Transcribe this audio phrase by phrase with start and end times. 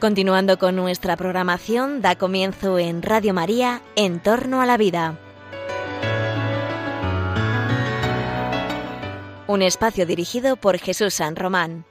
[0.00, 5.18] Continuando con nuestra programación, da comienzo en Radio María, En torno a la vida.
[9.46, 11.84] Un espacio dirigido por Jesús San Román.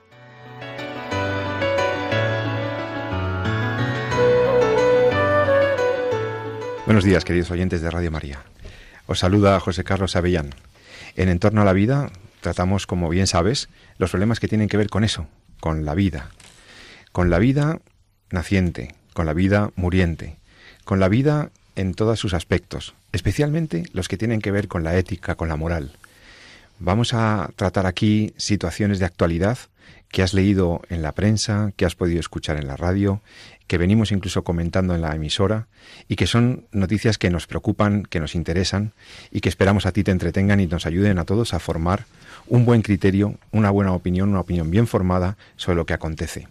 [6.87, 8.41] Buenos días, queridos oyentes de Radio María.
[9.05, 10.55] Os saluda José Carlos Avellán.
[11.15, 12.09] En En torno a la vida
[12.41, 15.27] tratamos, como bien sabes, los problemas que tienen que ver con eso,
[15.59, 16.31] con la vida.
[17.11, 17.79] Con la vida
[18.31, 20.35] naciente, con la vida muriente,
[20.83, 24.97] con la vida en todos sus aspectos, especialmente los que tienen que ver con la
[24.97, 25.91] ética, con la moral.
[26.79, 29.57] Vamos a tratar aquí situaciones de actualidad
[30.11, 33.21] que has leído en la prensa, que has podido escuchar en la radio,
[33.67, 35.67] que venimos incluso comentando en la emisora
[36.07, 38.93] y que son noticias que nos preocupan, que nos interesan
[39.31, 42.05] y que esperamos a ti te entretengan y nos ayuden a todos a formar
[42.47, 46.47] un buen criterio, una buena opinión, una opinión bien formada sobre lo que acontece.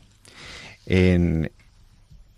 [0.87, 1.51] En,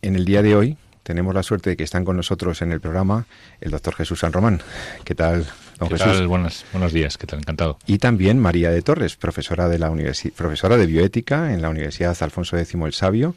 [0.03, 2.81] en el día de hoy tenemos la suerte de que están con nosotros en el
[2.81, 3.27] programa
[3.61, 4.61] el doctor Jesús San Román.
[5.05, 5.47] ¿Qué tal,
[5.79, 6.19] don ¿Qué Jesús?
[6.19, 6.27] Tal?
[6.29, 7.41] Buenos, buenos días, ¿qué tal?
[7.41, 7.79] Encantado.
[7.87, 9.93] Y también María de Torres, profesora de, la
[10.37, 13.35] profesora de bioética en la Universidad Alfonso X el Sabio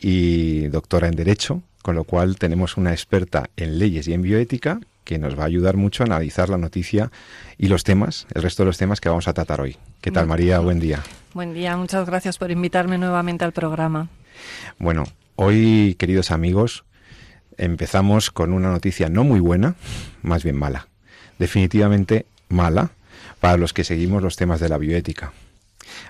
[0.00, 4.80] y doctora en Derecho, con lo cual tenemos una experta en leyes y en bioética
[5.04, 7.12] que nos va a ayudar mucho a analizar la noticia
[7.56, 9.76] y los temas, el resto de los temas que vamos a tratar hoy.
[10.00, 10.58] ¿Qué tal, María?
[10.58, 11.02] Buen día.
[11.32, 14.08] Buen día, muchas gracias por invitarme nuevamente al programa.
[14.78, 15.04] Bueno,
[15.38, 16.86] Hoy, queridos amigos,
[17.58, 19.74] empezamos con una noticia no muy buena,
[20.22, 20.88] más bien mala.
[21.38, 22.92] Definitivamente mala
[23.38, 25.34] para los que seguimos los temas de la bioética.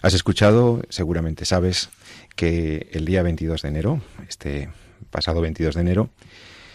[0.00, 1.88] Has escuchado, seguramente sabes,
[2.36, 4.68] que el día 22 de enero, este
[5.10, 6.10] pasado 22 de enero,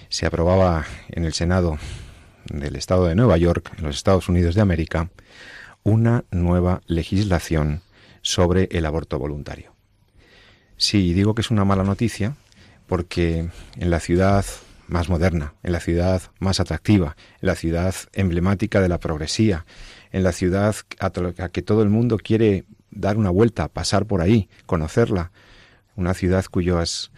[0.10, 1.80] se aprobaba en el Senado
[2.48, 5.10] del Estado de Nueva York, en los Estados Unidos de América,
[5.84, 7.82] una nueva legislación
[8.22, 9.74] sobre el aborto voluntario.
[10.76, 12.36] Sí, digo que es una mala noticia
[12.92, 13.48] porque
[13.78, 14.44] en la ciudad
[14.88, 19.66] más moderna, en la ciudad más atractiva, en la ciudad emblemática de la progresía,
[20.12, 21.10] en la ciudad a,
[21.48, 25.32] que todo el mundo quiere dar una vuelta, pasar por ahí, conocerla,
[25.96, 27.14] una ciudad cuyas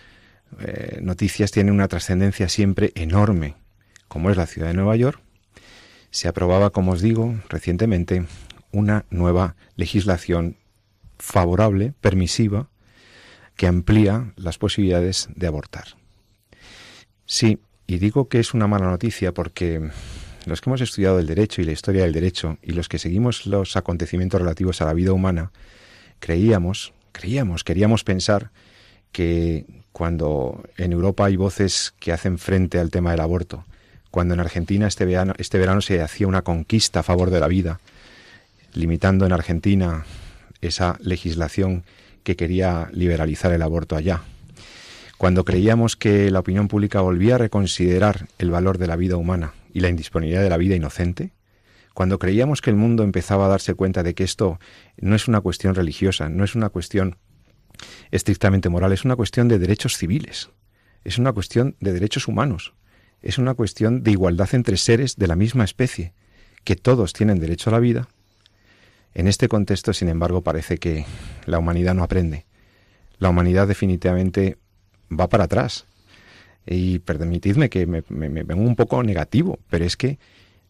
[0.59, 3.56] eh, noticias tienen una trascendencia siempre enorme,
[4.07, 5.19] como es la ciudad de Nueva York,
[6.12, 8.28] se aprobaba, como os digo, recientemente
[8.72, 10.56] una nueva legislación
[11.17, 12.69] favorable, permisiva,
[13.56, 15.96] que amplía las posibilidades de abortar.
[17.25, 19.90] Sí, y digo que es una mala noticia porque
[20.46, 23.46] los que hemos estudiado el derecho y la historia del derecho y los que seguimos
[23.46, 25.52] los acontecimientos relativos a la vida humana,
[26.19, 28.52] creíamos, creíamos, queríamos pensar
[29.12, 33.66] que cuando en Europa hay voces que hacen frente al tema del aborto,
[34.09, 37.47] cuando en Argentina este verano, este verano se hacía una conquista a favor de la
[37.47, 37.80] vida,
[38.74, 40.06] limitando en Argentina
[40.62, 41.84] esa legislación
[42.23, 44.22] que quería liberalizar el aborto allá.
[45.17, 49.53] Cuando creíamos que la opinión pública volvía a reconsiderar el valor de la vida humana
[49.73, 51.31] y la indisponibilidad de la vida inocente,
[51.94, 54.59] cuando creíamos que el mundo empezaba a darse cuenta de que esto
[54.97, 57.17] no es una cuestión religiosa, no es una cuestión
[58.12, 60.50] estrictamente moral, es una cuestión de derechos civiles,
[61.03, 62.73] es una cuestión de derechos humanos,
[63.22, 66.13] es una cuestión de igualdad entre seres de la misma especie,
[66.63, 68.07] que todos tienen derecho a la vida,
[69.16, 71.06] en este contexto, sin embargo, parece que
[71.46, 72.46] la humanidad no aprende.
[73.19, 74.57] La humanidad definitivamente
[75.12, 75.85] va para atrás.
[76.66, 80.18] Y permitidme que me, vengo un poco negativo, pero es que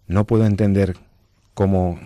[0.07, 0.95] no puedo entender
[1.53, 1.99] cómo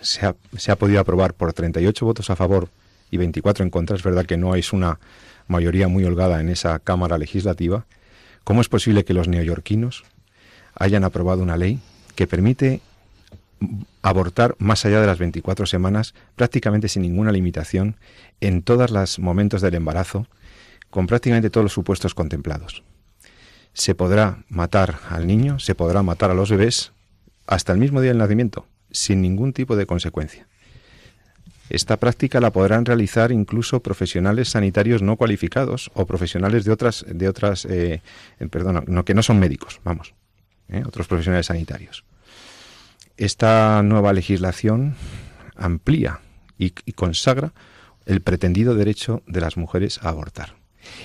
[0.00, 2.68] se ha, se ha podido aprobar por 38 votos a favor
[3.10, 3.96] y 24 en contra.
[3.96, 4.98] Es verdad que no es una
[5.48, 7.86] mayoría muy holgada en esa Cámara Legislativa.
[8.42, 10.04] ¿Cómo es posible que los neoyorquinos
[10.74, 11.80] hayan aprobado una ley
[12.14, 12.80] que permite
[14.02, 17.96] abortar más allá de las 24 semanas prácticamente sin ninguna limitación
[18.40, 20.26] en todos los momentos del embarazo,
[20.90, 22.82] con prácticamente todos los supuestos contemplados.
[23.72, 26.92] Se podrá matar al niño, se podrá matar a los bebés
[27.46, 30.46] hasta el mismo día del nacimiento, sin ningún tipo de consecuencia.
[31.68, 37.28] Esta práctica la podrán realizar incluso profesionales sanitarios no cualificados o profesionales de otras, de
[37.28, 38.02] otras, eh,
[38.50, 40.14] perdón, no, que no son médicos, vamos,
[40.68, 42.04] eh, otros profesionales sanitarios
[43.16, 44.94] esta nueva legislación
[45.56, 46.20] amplía
[46.58, 47.52] y, consagra
[48.06, 50.54] el pretendido derecho de las mujeres a abortar.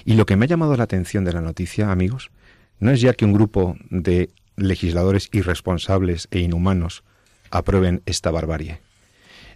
[0.05, 2.31] Y lo que me ha llamado la atención de la noticia, amigos,
[2.79, 7.03] no es ya que un grupo de legisladores irresponsables e inhumanos
[7.49, 8.79] aprueben esta barbarie.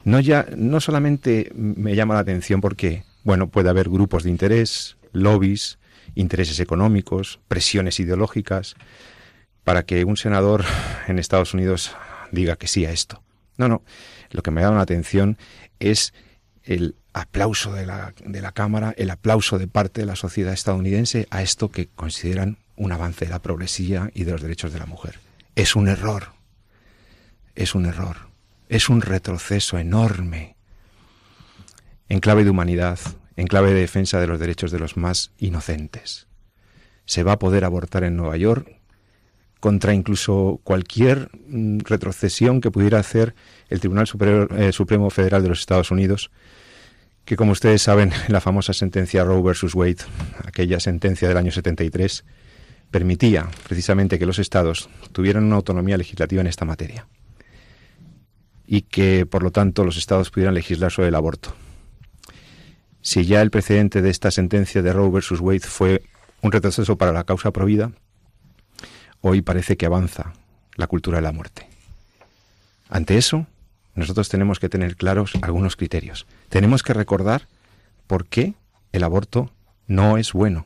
[0.03, 4.97] No ya no solamente me llama la atención porque, bueno, puede haber grupos de interés,
[5.13, 5.79] lobbies,
[6.13, 8.75] intereses económicos, presiones ideológicas
[9.63, 10.63] para que un senador
[11.07, 11.95] en Estados Unidos
[12.31, 13.23] diga que sí a esto.
[13.57, 13.83] No, no.
[14.31, 15.37] Lo que me dado la atención
[15.79, 16.13] es
[16.63, 21.27] el aplauso de la, de la Cámara, el aplauso de parte de la sociedad estadounidense
[21.29, 24.85] a esto que consideran un avance de la progresía y de los derechos de la
[24.85, 25.19] mujer.
[25.55, 26.33] Es un error,
[27.55, 28.17] es un error,
[28.67, 30.55] es un retroceso enorme
[32.09, 32.99] en clave de humanidad,
[33.35, 36.27] en clave de defensa de los derechos de los más inocentes.
[37.05, 38.79] Se va a poder abortar en Nueva York
[39.65, 43.33] contra incluso cualquier mm, retrocesión que pudiera hacer
[43.67, 44.07] el Tribunal
[44.57, 46.29] eh, Supremo Federal de los Estados Unidos,
[47.25, 50.03] que como ustedes saben, la famosa sentencia Roe versus Wade,
[50.45, 52.25] aquella sentencia del año 73,
[52.91, 57.07] permitía precisamente que los estados tuvieran una autonomía legislativa en esta materia
[58.67, 61.55] y que por lo tanto los estados pudieran legislar sobre el aborto.
[63.01, 66.03] Si ya el precedente de esta sentencia de Roe versus Wade fue
[66.43, 67.93] un retroceso para la causa provida,
[69.27, 70.33] hoy parece que avanza
[70.75, 71.67] la cultura de la muerte.
[72.89, 73.47] Ante eso,
[73.95, 76.27] nosotros tenemos que tener claros algunos criterios.
[76.49, 77.47] Tenemos que recordar
[78.07, 78.53] por qué
[78.91, 79.51] el aborto
[79.87, 80.65] no es bueno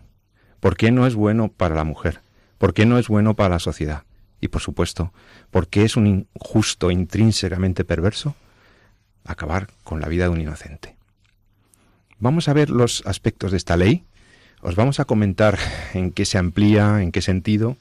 [0.60, 2.20] ¿Por qué no es bueno para la mujer?
[2.58, 4.04] ¿Por qué no es bueno para la sociedad?
[4.42, 5.14] Y por supuesto,
[5.52, 8.36] ¿por qué es un injusto intrínsecamente perverso?
[9.26, 10.96] Acabar con la vida de un inocente.
[12.20, 14.04] Vamos a ver los aspectos de esta ley,
[14.62, 15.58] os vamos a comentar
[15.94, 17.78] en qué se amplía, en qué sentido,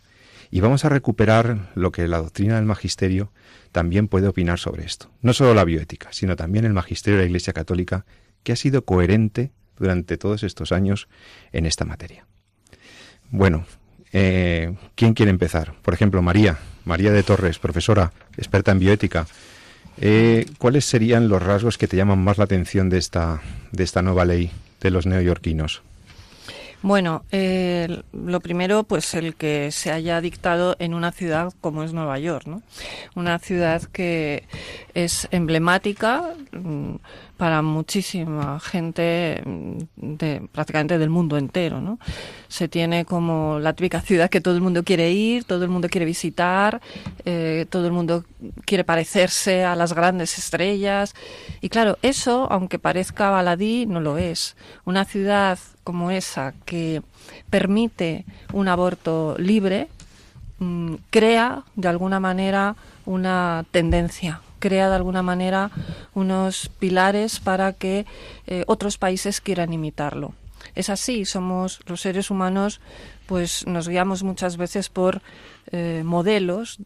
[0.51, 3.33] y vamos a recuperar lo que la doctrina del magisterio
[3.73, 5.11] también puede opinar sobre esto.
[5.21, 8.07] No solo la bioética, sino también el magisterio de la Iglesia Católica,
[8.43, 11.09] que ha sido coherente durante todos estos años
[11.53, 12.27] en esta materia.
[13.31, 13.67] Bueno,
[14.13, 15.75] eh, ¿quién quiere empezar?
[15.83, 19.27] Por ejemplo, María, María de Torres, profesora, experta en bioética.
[20.01, 23.43] Eh, ¿Cuáles serían los rasgos que te llaman más la atención de esta,
[23.73, 25.83] de esta nueva ley de los neoyorquinos?
[26.81, 31.93] Bueno, eh, lo primero, pues el que se haya dictado en una ciudad como es
[31.93, 32.63] Nueva York, ¿no?
[33.17, 34.45] Una ciudad que
[34.95, 36.97] es emblemática mm,
[37.39, 41.99] para muchísima gente mm, de, prácticamente del mundo entero, ¿no?
[42.49, 45.89] Se tiene como la típica ciudad que todo el mundo quiere ir, todo el mundo
[45.89, 46.83] quiere visitar,
[47.25, 48.25] eh, todo el mundo
[48.67, 51.15] quiere parecerse a las grandes estrellas.
[51.61, 54.57] Y claro, eso, aunque parezca baladí, no lo es.
[54.85, 57.03] Una ciudad como esa que
[57.51, 59.87] permite un aborto libre,
[60.59, 62.75] mm, crea de alguna manera
[63.07, 65.71] una tendencia, crea de alguna manera
[66.15, 68.07] unos pilares para que
[68.47, 70.35] eh, otros países quieran imitarlo.
[70.75, 72.81] Es así, somos los seres humanos,
[73.27, 75.23] pues nos guiamos muchas veces por
[75.71, 76.79] eh, modelos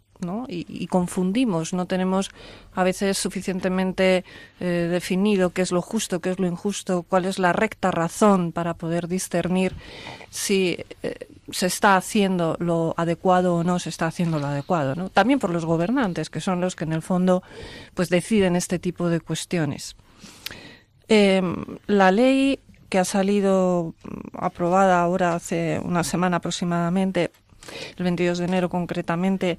[0.49, 2.31] y, confundimos, no tenemos
[2.75, 4.25] a veces suficientemente
[4.61, 8.53] eh, definido qué es lo justo, qué es lo injusto, cuál es la recta razón
[8.53, 9.75] para poder discernir
[10.31, 14.95] si eh, se está haciendo lo adecuado o no se está haciendo lo adecuado.
[14.95, 15.11] ¿no?
[15.11, 17.43] También por los gobernantes, que son los que en el fondo
[17.95, 19.97] pues deciden este tipo de cuestiones.
[21.09, 23.95] Em, la ley que ha salido
[24.35, 27.31] aprobada ahora hace una semana aproximadamente
[27.97, 29.59] el 22 de enero concretamente,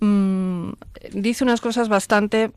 [0.00, 0.70] mm,
[1.12, 2.50] dice unas cosas bastante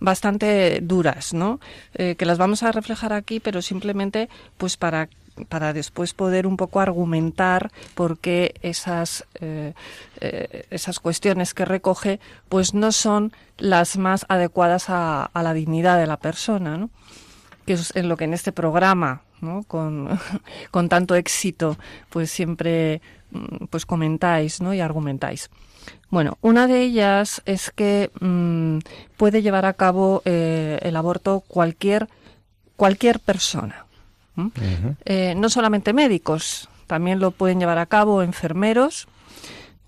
[0.00, 1.58] bastante duras, ¿no?
[1.94, 5.08] Eh, que las vamos a reflejar aquí, pero simplemente pues para
[5.48, 9.74] para después poder un poco argumentar por qué esas, eh,
[10.20, 16.06] eh, esas cuestiones que recoge pues no son las más adecuadas a, la dignidad de
[16.06, 16.88] la persona,
[17.66, 19.62] que es en lo que en este programa, ¿no?
[19.64, 20.08] con,
[20.70, 21.76] con tanto éxito,
[22.10, 24.72] pues siempre Mm, pues comentáis ¿no?
[24.72, 25.50] y argumentáis.
[26.10, 28.78] Bueno, una de ellas es que mm,
[29.16, 32.08] puede llevar a cabo eh, el aborto cualquier,
[32.76, 33.84] cualquier persona.
[35.04, 39.08] Eh, no solamente médicos, también lo pueden llevar a cabo enfermeros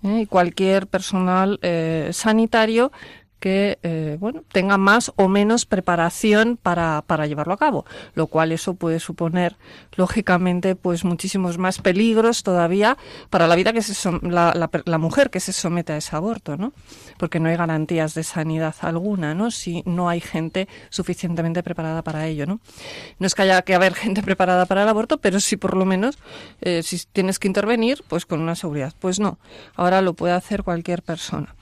[0.03, 0.21] ¿eh?
[0.23, 1.57] y cualquier personal
[2.11, 2.91] sanitario
[3.41, 8.53] que eh, bueno tenga más o menos preparación para, para llevarlo a cabo lo cual
[8.53, 9.57] eso puede suponer
[9.97, 12.97] lógicamente pues muchísimos más peligros todavía
[13.29, 14.53] para la vida que se la,
[14.85, 16.71] la, mujer que se somete a ese aborto no
[17.17, 22.27] porque no hay garantías de sanidad alguna no si no hay gente suficientemente preparada para
[22.27, 22.61] ello no
[23.19, 25.83] no es que haya que haber gente preparada para el aborto pero sí por lo
[25.83, 26.17] menos
[26.61, 28.93] eh, si tienes que intervenir pues con una seguridad.
[28.99, 29.39] Pues no
[29.75, 31.55] ahora lo puede hacer cualquier persona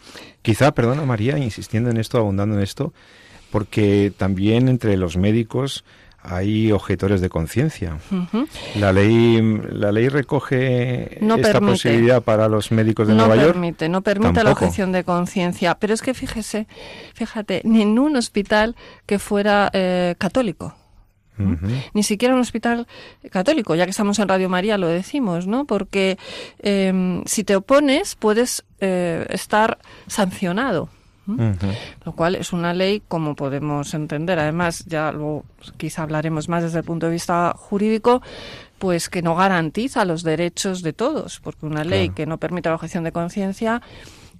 [0.49, 2.91] Quizá, perdona María, insistiendo en esto, abundando en esto,
[3.51, 5.85] porque también entre los médicos
[6.23, 7.99] hay objetores de conciencia.
[8.75, 9.39] La ley
[9.71, 13.51] la ley recoge esta posibilidad para los médicos de Nueva York.
[13.51, 15.75] Permite, no permite la objeción de conciencia.
[15.75, 16.65] Pero es que fíjese,
[17.13, 18.75] fíjate, ni en un hospital
[19.05, 20.73] que fuera eh, católico
[21.93, 22.87] ni siquiera un hospital
[23.31, 25.65] católico, ya que estamos en Radio María lo decimos, ¿no?
[25.65, 26.17] Porque
[26.59, 30.89] em, si te opones puedes eh, estar sancionado.
[32.05, 35.45] Lo cual es una ley, como podemos entender, además, ya luego
[35.77, 38.23] quizá hablaremos más desde el punto de vista jurídico,
[38.79, 42.75] pues que no garantiza los derechos de todos, porque una ley que no permite la
[42.75, 43.81] objeción de conciencia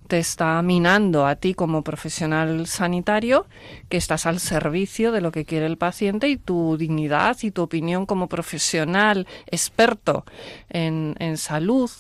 [0.10, 3.46] te está minando a ti como profesional sanitario
[3.90, 7.62] que estás al servicio de lo que quiere el paciente y tu dignidad y tu
[7.62, 10.26] opinión como profesional experto
[10.72, 11.92] en, en salud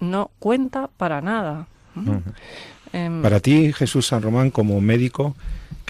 [0.00, 1.66] no cuenta para nada.
[2.94, 5.36] Em, para ti, Jesús San Román, como médico,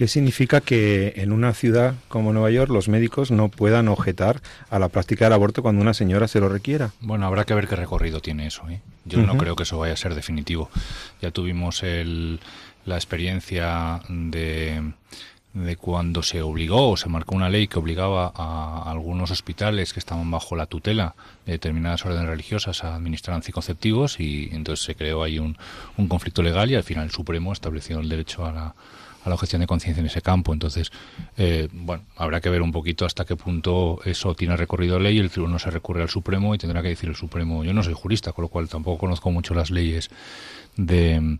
[0.03, 4.77] ¿Qué significa que en una ciudad como Nueva York los médicos no puedan objetar a
[4.77, 6.91] la práctica del aborto cuando una señora se lo requiera?
[6.99, 8.67] Bueno, habrá que ver qué recorrido tiene eso.
[8.69, 8.81] ¿eh?
[9.05, 10.69] Yo no creo que eso vaya a ser definitivo.
[11.21, 12.41] Ya tuvimos el,
[12.83, 14.91] la experiencia de,
[15.53, 20.01] de cuando se obligó o se marcó una ley que obligaba a algunos hospitales que
[20.01, 25.23] estaban bajo la tutela de determinadas órdenes religiosas a administrar anticonceptivos y entonces se creó
[25.23, 25.55] ahí un,
[25.95, 28.75] un conflicto legal y al final el Supremo estableció el derecho a la
[29.23, 30.53] a la objeción de conciencia en ese campo.
[30.53, 30.91] Entonces,
[31.37, 35.17] eh, bueno, habrá que ver un poquito hasta qué punto eso tiene recorrido ley.
[35.17, 37.63] El tribunal se recurre al Supremo y tendrá que decir el Supremo.
[37.63, 40.09] Yo no soy jurista, con lo cual tampoco conozco mucho las leyes
[40.75, 41.39] de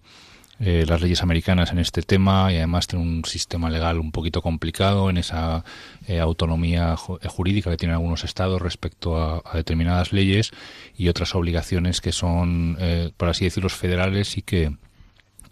[0.60, 4.42] eh, las leyes americanas en este tema y además tiene un sistema legal un poquito
[4.42, 5.66] complicado en esa
[6.08, 10.52] eh, autonomía jurídica que tienen algunos estados respecto a, determinadas leyes
[10.96, 12.78] y otras obligaciones que son,
[13.18, 14.72] por así decirlo, federales y que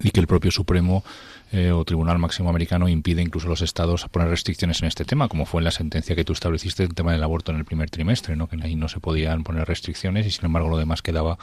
[0.03, 1.03] y que el propio Supremo
[1.51, 5.03] eh, o Tribunal Máximo Americano impide incluso a los estados a poner restricciones en este
[5.03, 7.65] tema, como fue en la sentencia que tú estableciste el tema del aborto en el
[7.65, 8.47] primer trimestre, ¿no?
[8.47, 11.37] que ahí no se podían poner restricciones y sin embargo lo demás quedaba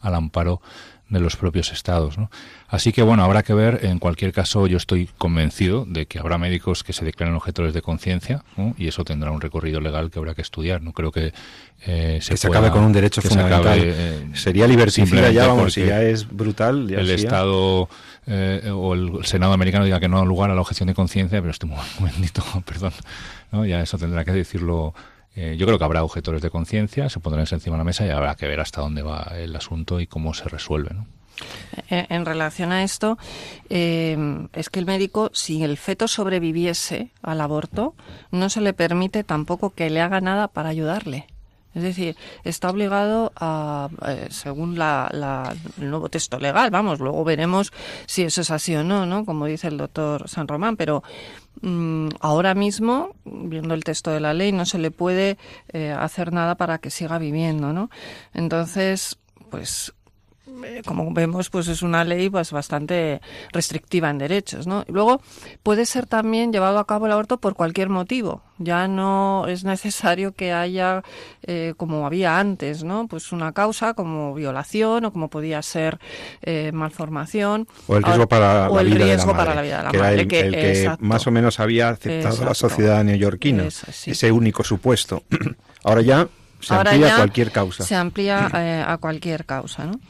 [0.00, 0.60] al amparo
[1.12, 2.16] de los propios estados.
[2.16, 2.30] ¿no?
[2.68, 3.80] Así que bueno, habrá que ver.
[3.82, 7.82] En cualquier caso, yo estoy convencido de que habrá médicos que se declaren objetores de
[7.82, 8.42] conciencia
[8.78, 10.80] y eso tendrá un recorrido legal que habrá que estudiar.
[10.80, 11.34] No creo que
[11.84, 13.78] eh, se, acabe con un derecho fundamental.
[13.82, 16.90] Eh, Sería liberticida ya, vamos, si ya es brutal.
[16.90, 17.90] el Estado
[18.26, 21.40] eh, o el Senado americano diga que no da lugar a la objeción de conciencia,
[21.40, 22.92] pero estoy muy, bendito, perdón.
[23.66, 24.94] Ya eso tendrá que decirlo
[25.34, 28.10] eh, yo creo que habrá objetores de conciencia, se pondrán encima de la mesa y
[28.10, 30.90] habrá que ver hasta dónde va el asunto y cómo se resuelve.
[30.94, 31.06] ¿no?
[31.88, 33.16] Eh, en relación a esto,
[33.70, 37.94] eh, es que el médico, si el feto sobreviviese al aborto,
[38.30, 41.26] no se le permite tampoco que le haga nada para ayudarle.
[41.74, 43.88] Es decir, está obligado a,
[44.30, 47.72] según la, el nuevo texto legal, vamos, luego veremos
[48.06, 49.24] si eso es así o no, ¿no?
[49.24, 51.02] Como dice el doctor San Román, pero
[51.60, 55.38] Mm, ahora mismo, viendo el texto de la ley, no se le puede
[55.72, 57.90] eh, hacer nada para que siga viviendo, ¿no?
[58.34, 59.18] Entonces,
[59.50, 60.01] pues eh,
[60.84, 63.20] como vemos, pues es una ley pues bastante
[63.52, 64.84] restrictiva en derechos, ¿no?
[64.88, 65.20] Y luego
[65.62, 68.42] puede ser también llevado a cabo el aborto por cualquier motivo.
[68.58, 71.02] Ya no es necesario que haya,
[71.42, 73.08] eh, como había antes, ¿no?
[73.08, 75.98] Pues una causa como violación o como podía ser
[76.42, 77.66] eh, malformación.
[77.86, 81.60] O el riesgo, para, la vida de la madre, que el, que, más o menos
[81.60, 83.64] había aceptado la sociedad neoyorquina.
[83.66, 85.24] Ese único supuesto.
[85.84, 86.28] Ahora ya
[86.62, 87.84] se amplía a cualquier causa.
[87.84, 88.46] Se amplía
[88.92, 90.00] a cualquier causa, ¿no?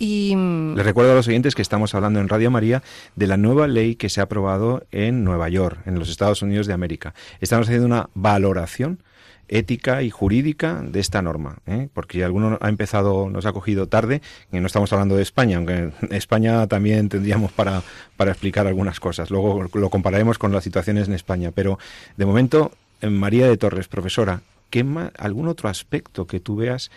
[0.00, 0.34] Y...
[0.34, 2.82] Les recuerdo a los oyentes que estamos hablando en Radio María
[3.16, 6.66] de la nueva ley que se ha aprobado en Nueva York, en los Estados Unidos
[6.66, 7.12] de América.
[7.42, 9.02] Estamos haciendo una valoración
[9.48, 11.88] ética y jurídica de esta norma, ¿eh?
[11.92, 15.74] porque alguno ha empezado, nos ha cogido tarde, y no estamos hablando de España, aunque
[15.74, 17.82] en España también tendríamos para,
[18.16, 19.30] para explicar algunas cosas.
[19.30, 21.78] Luego lo compararemos con las situaciones en España, pero
[22.16, 24.40] de momento, María de Torres, profesora,
[24.70, 24.82] ¿qué
[25.18, 26.90] ¿algún otro aspecto que tú veas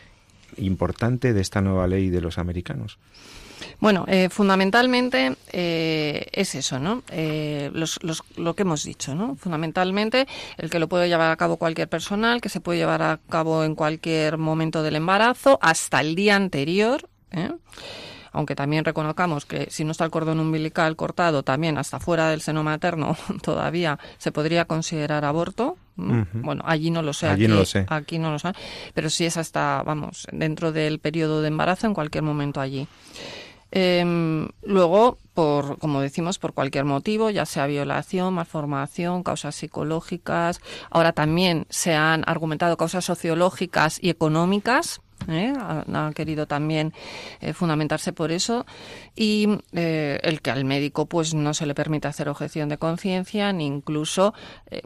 [0.58, 3.00] importante de esta nueva ley de los americanos?
[3.80, 7.04] Bueno, eh, fundamentalmente eh, es eso, ¿no?
[7.10, 7.72] Eh,
[8.38, 9.36] lo que hemos dicho, ¿no?
[9.36, 13.20] Fundamentalmente el que lo puede llevar a cabo cualquier personal, que se puede llevar a
[13.30, 17.10] cabo en cualquier momento del embarazo, hasta el día anterior,
[18.32, 22.42] aunque también reconozcamos que si no está el cordón umbilical cortado, también hasta fuera del
[22.42, 25.78] seno materno todavía se podría considerar aborto.
[25.96, 27.28] Bueno, allí no lo sé.
[27.28, 27.86] Allí aquí, no lo sé.
[27.88, 28.52] Aquí no lo sé.
[28.94, 32.88] Pero si es hasta, vamos, dentro del periodo de embarazo, en cualquier momento allí.
[33.76, 40.62] Em, luego, por, como decimos, por cualquier motivo, ya sea violación, malformación, causas psicológicas.
[40.92, 45.54] Ahora también se han argumentado causas sociológicas y económicas ¿eh?
[45.58, 46.94] ha, querido también
[47.42, 48.66] eh, fundamentarse por eso
[49.16, 53.52] y eh, el que al médico pues no se le permite hacer objeción de conciencia
[53.54, 54.34] ni incluso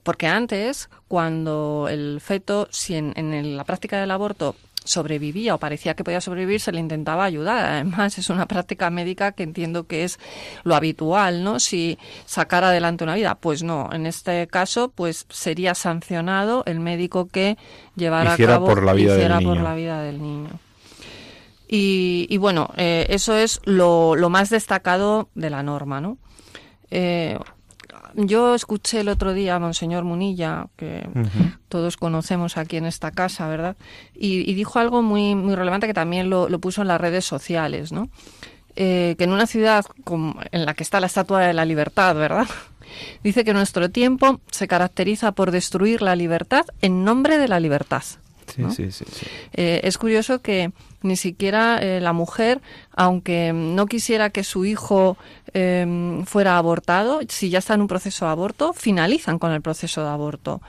[0.03, 4.55] porque antes cuando el feto si en la práctica del aborto
[4.87, 7.65] sobrevivía o parecía que podía sobrevivir, se le intentaba ayudar.
[7.65, 10.19] Además, es una práctica médica que entiendo que es
[10.63, 11.59] lo habitual, ¿no?
[11.59, 13.89] Si sacar adelante una vida, pues no.
[13.91, 17.57] En este caso, pues sería sancionado el médico que
[17.95, 20.49] llevara a cabo por la vida hiciera del por la vida del niño.
[21.69, 26.17] Y, bueno, eh, eso es lo, lo más destacado de la norma, ¿no?
[26.91, 27.37] Eh,
[28.17, 31.07] yo escuché el otro día a Monseñor Munilla, que
[31.69, 33.77] todos conocemos aquí en esta casa, ¿verdad?
[34.15, 38.09] Y, dijo algo muy, muy relevante que también lo, puso en las redes sociales, ¿no?
[38.75, 42.15] Eh, que en una ciudad como en la que está la Estatua de la Libertad,
[42.15, 42.47] ¿verdad?
[43.23, 48.03] Dice que nuestro tiempo se caracteriza por destruir la libertad en nombre de la libertad.
[48.47, 49.05] Sí, sí, sí,
[49.53, 52.61] eh, es curioso que ni siquiera eh, la mujer,
[52.95, 55.17] aunque no quisiera que su hijo
[55.53, 60.03] em, fuera abortado, si ya está en un proceso de aborto, finalizan con el proceso
[60.03, 60.61] de aborto.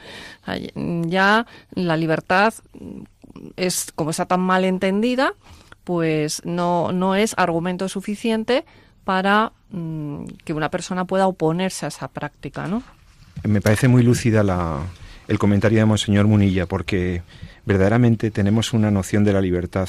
[0.75, 2.55] Ya la libertad
[3.57, 5.35] es, como está tan mal entendida,
[5.85, 8.65] pues no, no es argumento suficiente
[9.05, 12.83] para mm, que una persona pueda oponerse a esa práctica, ¿no?
[13.45, 14.83] Me parece muy lúcida la,
[15.29, 17.23] el comentario de Monseñor Munilla, porque
[17.65, 19.89] verdaderamente tenemos una noción de la libertad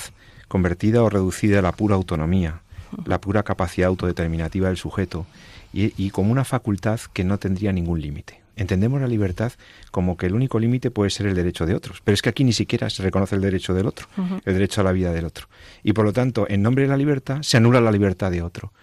[0.49, 2.61] convertida o reducida a la pura autonomía,
[3.05, 5.25] la pura capacidad autodeterminativa del sujeto,
[5.71, 8.41] y, como una facultad que no tendría ningún límite.
[8.55, 9.53] Entendemos la libertad
[9.91, 12.43] como que el único límite puede ser el derecho de otros, pero es que aquí
[12.43, 14.07] ni siquiera se reconoce el derecho del otro,
[14.43, 15.47] el derecho a la vida del otro.
[15.83, 18.73] Y por lo tanto, en nombre de la libertad se anula la libertad de otro.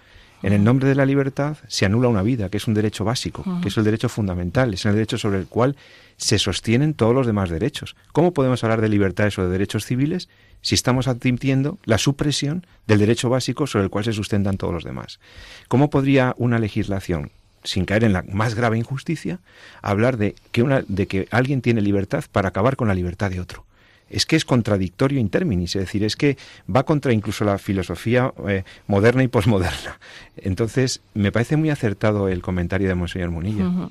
[0.42, 3.44] En el nombre de la libertad se anula una vida, que es un derecho básico,
[3.62, 5.76] que es el derecho fundamental, es el derecho sobre el cual
[6.16, 7.96] se sostienen todos los demás derechos.
[8.12, 10.28] ¿Cómo podemos hablar de libertades o de derechos civiles
[10.60, 14.84] si estamos admitiendo la supresión del derecho básico sobre el cual se sustentan todos los
[14.84, 15.20] demás?
[15.68, 17.30] ¿Cómo podría una legislación,
[17.64, 19.40] sin caer en la más grave injusticia,
[19.82, 23.40] hablar de que, una, de que alguien tiene libertad para acabar con la libertad de
[23.40, 23.64] otro?
[24.10, 26.36] Es que es contradictorio in terminis, es decir, es que
[26.74, 29.98] va contra incluso la filosofía eh, moderna y posmoderna.
[30.36, 33.90] Entonces, me parece muy acertado el comentario de Monseñor Munilla.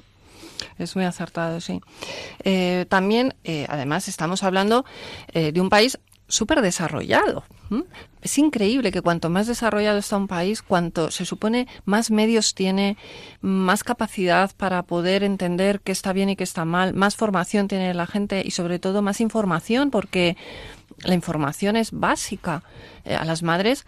[0.79, 1.81] Es muy acertado, sí.
[2.43, 4.85] Eh, también, eh, además, estamos hablando
[5.33, 7.43] de un país súper desarrollado.
[8.21, 12.97] Es increíble que cuanto más desarrollado está un país, cuanto se supone más medios tiene,
[13.41, 17.93] más capacidad para poder entender qué está bien y qué está mal, más formación tiene
[17.93, 20.37] la gente y sobre todo más información, porque
[21.03, 22.63] la información es básica.
[23.05, 23.85] a las madres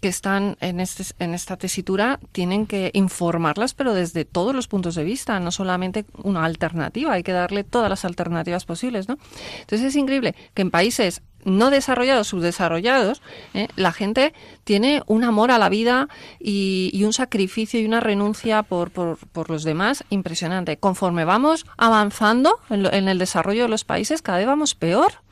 [0.00, 4.94] que están en, este, en esta tesitura tienen que informarlas, pero desde todos los puntos
[4.94, 9.18] de vista, no solamente una alternativa, hay que darle todas las alternativas posibles, ¿no?
[9.60, 13.22] Entonces es increíble que en países no desarrollados, subdesarrollados,
[13.54, 13.68] ¿eh?
[13.76, 16.08] la gente tiene un amor a la vida
[16.40, 20.78] y, un sacrificio y una renuncia por, por, por, los demás impresionante.
[20.78, 25.24] Conforme vamos avanzando en, en el desarrollo de los países, cada vez vamos peor.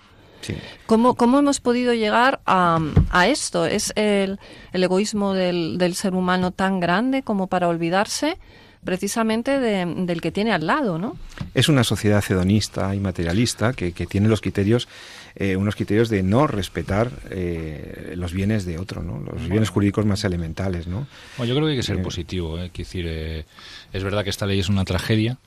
[0.86, 2.80] ¿Cómo, hemos podido llegar a,
[3.26, 3.66] esto?
[3.66, 4.38] ¿Es el,
[4.72, 8.38] egoísmo del, ser humano tan grande como para olvidarse
[8.84, 11.16] precisamente del que tiene al lado, ¿no?
[11.54, 14.88] Es una sociedad hedonista y materialista que, tiene los criterios,
[15.34, 19.20] eh, unos criterios de no respetar eh, los bienes de otro, ¿no?
[19.20, 21.06] Los bienes jurídicos más elementales, ¿no?
[21.38, 22.70] yo creo que hay que ser eh, positivo, ¿eh?
[22.74, 25.38] decir, es verdad que esta ley es una tragedia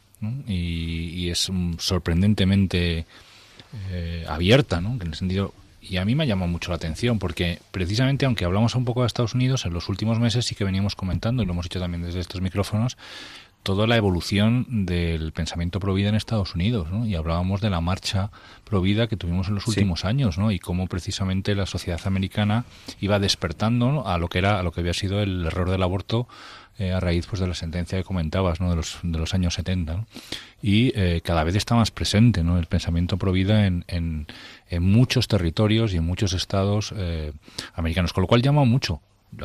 [0.48, 3.06] y, y, es sorprendentemente
[3.92, 4.94] eh, abierta, ¿no?
[4.94, 8.46] En el sentido y a mí me ha llamado mucho la atención porque precisamente aunque
[8.46, 11.46] hablamos un poco de Estados Unidos en los últimos meses sí que veníamos comentando y
[11.46, 12.98] lo hemos hecho también desde estos micrófonos
[13.66, 17.08] toda la evolución del pensamiento pro vida en Estados Unidos, ¿no?
[17.08, 18.30] Y hablábamos de la marcha
[18.64, 20.52] pro vida que tuvimos en los últimos años, ¿no?
[20.52, 22.66] Y cómo precisamente la sociedad americana
[23.02, 26.28] iba despertando a lo que era a lo que había sido el error del aborto
[26.78, 28.70] eh, a raíz pues de la sentencia que comentabas ¿no?
[28.70, 30.06] de, los, de los años 70
[30.62, 32.60] y eh, cada vez está más presente ¿no?
[32.60, 34.28] el pensamiento pro vida en, en,
[34.70, 37.32] en muchos territorios y en muchos estados eh,
[37.74, 39.02] americanos con lo cual llama mucho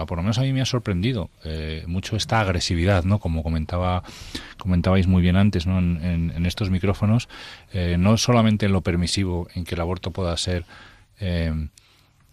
[0.07, 1.31] por lo menos a mí me ha sorprendido
[1.87, 3.19] mucho esta agresividad, ¿no?
[3.19, 4.03] Como comentaba,
[4.59, 5.79] comentabais muy bien antes, ¿no?
[5.79, 7.29] En, estos micrófonos,
[7.99, 10.65] no solamente en lo permisivo, en que el aborto pueda ser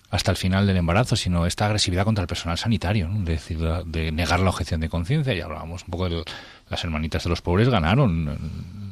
[0.10, 4.12] hasta el final del embarazo, sino esta agresividad contra el personal sanitario, de, decir, de
[4.12, 5.34] negar la objeción de conciencia.
[5.34, 6.24] Y hablábamos un poco de
[6.70, 8.87] las hermanitas de los pobres ganaron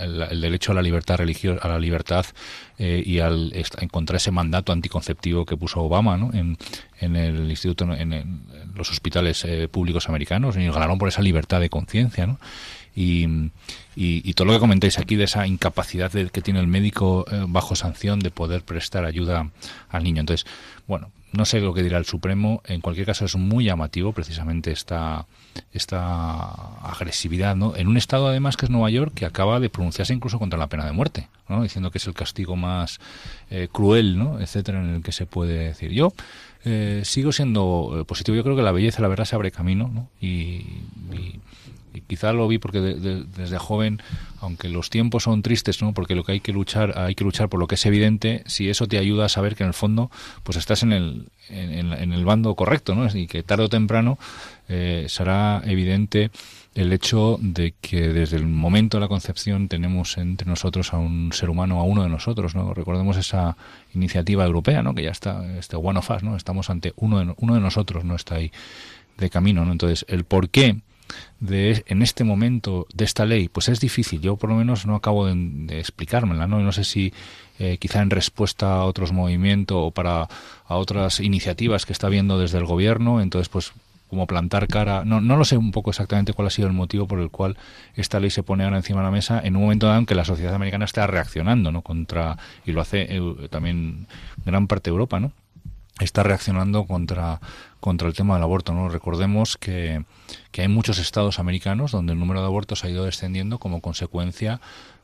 [0.00, 2.26] el, derecho a la libertad religiosa, a la libertad
[2.78, 6.30] eh, y al encontrar ese mandato anticonceptivo que puso Obama ¿no?
[6.32, 6.56] en,
[7.00, 8.42] en el instituto, en,
[8.74, 12.38] los hospitales eh, públicos americanos y ganaron por esa libertad de conciencia, ¿no?
[12.94, 13.28] Y,
[13.94, 17.76] y, todo lo que comentáis aquí de esa incapacidad que tiene el médico eh, bajo
[17.76, 19.50] sanción de poder prestar ayuda
[19.88, 20.18] al niño.
[20.18, 20.50] Entonces,
[20.88, 22.60] bueno, no sé lo que dirá el Supremo.
[22.66, 25.26] En cualquier caso, es muy llamativo precisamente esta,
[25.72, 26.50] esta
[26.82, 27.76] agresividad, ¿no?
[27.76, 30.68] En un estado, además, que es Nueva York, que acaba de pronunciarse incluso contra la
[30.68, 31.62] pena de muerte, ¿no?
[31.62, 33.00] Diciendo que es el castigo más
[33.50, 34.40] eh, cruel, ¿no?
[34.40, 35.92] Etcétera, en el que se puede decir.
[35.92, 36.12] Yo
[36.64, 38.36] eh, sigo siendo positivo.
[38.36, 40.08] Yo creo que la belleza, la verdad, se abre camino, ¿no?
[40.20, 44.00] y quizá lo vi porque desde joven,
[44.40, 45.92] aunque los tiempos son tristes, ¿no?
[45.92, 48.68] Porque lo que hay que luchar, hay que luchar por lo que es evidente, si
[48.68, 50.10] eso te ayuda a saber que en el fondo,
[50.42, 53.06] pues estás en el, en, el bando correcto, ¿no?
[53.14, 54.18] Y que tarde o temprano
[54.68, 56.30] eh, será evidente
[56.74, 61.32] el hecho de que desde el momento de la concepción tenemos entre nosotros a un
[61.32, 62.72] ser humano, a uno de nosotros, ¿no?
[62.72, 63.56] Recordemos esa
[63.94, 64.94] iniciativa europea, ¿no?
[64.94, 66.36] Que ya está, este One of Us, ¿no?
[66.36, 68.14] Estamos ante uno de, uno de nosotros, ¿no?
[68.14, 68.52] Está ahí
[69.16, 69.72] de camino, ¿no?
[69.72, 70.76] Entonces, el por qué
[71.40, 74.20] de, en este momento de esta ley, pues es difícil.
[74.20, 76.60] Yo por lo menos no acabo de, explicármela, ¿no?
[76.60, 77.12] No sé si
[77.58, 80.28] eh, quizá en respuesta a otros movimientos o para
[80.66, 83.72] a otras iniciativas que está viendo desde el gobierno, entonces pues
[84.08, 87.06] como plantar cara, no, no lo sé un poco exactamente cuál ha sido el motivo
[87.06, 87.56] por el cual
[87.94, 90.14] esta ley se pone ahora encima de la mesa en un momento dado en que
[90.14, 91.82] la sociedad americana está reaccionando, ¿no?
[91.82, 94.06] Contra, y lo hace eh, también
[94.44, 95.32] gran parte de Europa, ¿no?
[96.00, 97.40] Está reaccionando contra,
[97.80, 98.88] contra el tema del aborto, ¿no?
[98.88, 100.04] Recordemos que,
[100.52, 104.60] que hay muchos estados americanos donde el número de abortos ha ido descendiendo como consecuencia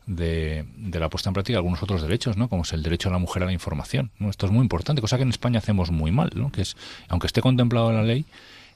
[0.06, 2.48] de, de, la puesta en práctica de algunos otros derechos, ¿no?
[2.48, 4.10] como es el derecho a la mujer a la información.
[4.20, 6.52] Esto es muy importante, cosa que en España hacemos muy mal, ¿no?
[6.52, 6.76] que es,
[7.08, 8.26] aunque esté contemplado en la ley,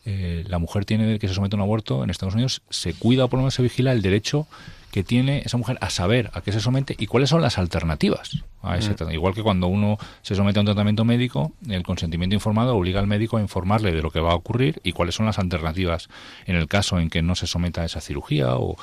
[0.05, 3.25] eh, la mujer tiene que se somete a un aborto en Estados Unidos, se cuida
[3.25, 4.47] o por lo menos se vigila el derecho
[4.91, 8.43] que tiene esa mujer a saber a qué se somete y cuáles son las alternativas
[8.63, 9.11] a ese mm.
[9.11, 13.07] Igual que cuando uno se somete a un tratamiento médico, el consentimiento informado obliga al
[13.07, 16.09] médico a informarle de lo que va a ocurrir y cuáles son las alternativas
[16.47, 18.77] en el caso en que no se someta a esa cirugía o,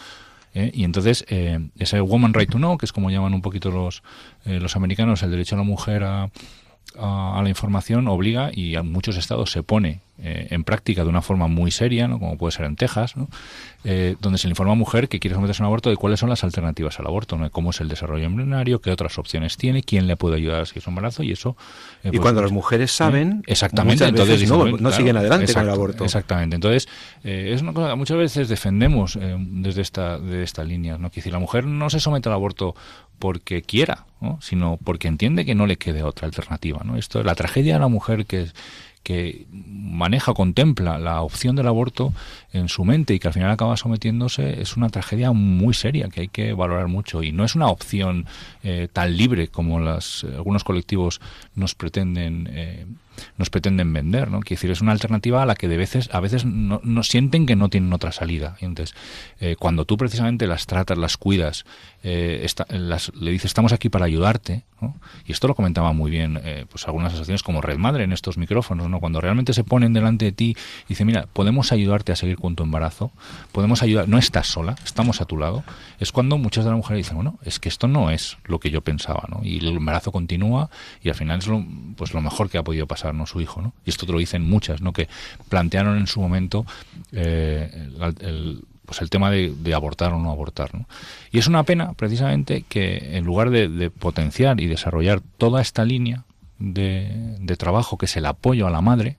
[0.53, 0.71] ¿eh?
[0.73, 4.03] y entonces eh, ese woman right to know, que es como llaman un poquito los,
[4.45, 6.29] los americanos, el derecho a la mujer a,
[6.97, 11.21] a, la información obliga y a muchos estados se pone eh, en práctica de una
[11.21, 12.19] forma muy seria, ¿no?
[12.19, 13.27] como puede ser en Texas, ¿no?
[13.83, 16.21] Eh, donde se le informa a mujer que quiere someterse a un aborto de cuáles
[16.21, 17.51] son las alternativas al aborto, ¿no?
[17.51, 20.83] cómo es el desarrollo embrionario, qué otras opciones tiene, quién le puede ayudar a seguir
[20.83, 21.57] su embarazo y eso.
[22.03, 26.05] Eh, y pues, cuando las mujeres saben, exactamente, entonces no, siguen adelante con el aborto.
[26.05, 26.55] Exactamente.
[26.55, 26.87] Entonces
[27.23, 31.11] es una cosa que muchas veces defendemos desde esta de esta línea, ¿no?
[31.11, 32.73] Que si la mujer no se somete al aborto
[33.19, 34.05] porque quiera,
[34.41, 36.81] sino porque entiende que no le quede otra alternativa.
[36.83, 36.97] ¿no?
[36.97, 38.47] Esto, la tragedia de la mujer que,
[39.05, 42.11] que maneja, contempla la opción del aborto
[42.51, 46.21] en su mente y que al final acaba sometiéndose, es una tragedia muy seria que
[46.21, 47.21] hay que valorar mucho.
[47.21, 48.25] Y no es una opción
[48.63, 51.21] eh, tan libre como las, algunos colectivos
[51.53, 52.87] nos pretenden eh,
[53.37, 54.39] nos pretenden vender, ¿no?
[54.39, 57.55] Quiere decir, es una alternativa a la que de veces, a veces no, sienten que
[57.55, 58.57] no tienen otra salida.
[58.61, 58.95] entonces,
[59.39, 61.65] eh, cuando tú precisamente las tratas, las cuidas,
[62.03, 64.63] eh, las, le dices, estamos aquí para ayudarte,
[65.25, 68.37] y esto lo comentaba muy bien, eh, pues algunas asociaciones como Red Madre en estos
[68.37, 68.99] micrófonos, ¿no?
[68.99, 72.55] Cuando realmente se ponen delante de ti y dicen, mira, podemos ayudarte a seguir con
[72.55, 73.11] tu embarazo,
[73.51, 75.63] podemos ayudar, no estás sola, estamos a tu lado,
[75.99, 78.69] es cuando muchas de las mujeres dicen, bueno, es que esto no es lo que
[78.69, 79.41] yo pensaba, ¿no?
[79.43, 80.69] Y el embarazo continúa
[81.01, 83.73] y al final es lo, pues lo mejor que ha podido pasar su hijo, ¿no?
[83.85, 84.93] Y esto te lo dicen muchas, ¿no?
[84.93, 85.07] Que
[85.49, 86.65] plantearon en su momento
[87.11, 87.89] eh,
[88.19, 90.87] el, pues el tema de, abortar o no abortar, ¿no?
[91.31, 96.23] Y es una pena, precisamente, que en lugar de, potenciar y desarrollar toda esta línea
[96.59, 99.17] de, trabajo que es el apoyo a la madre,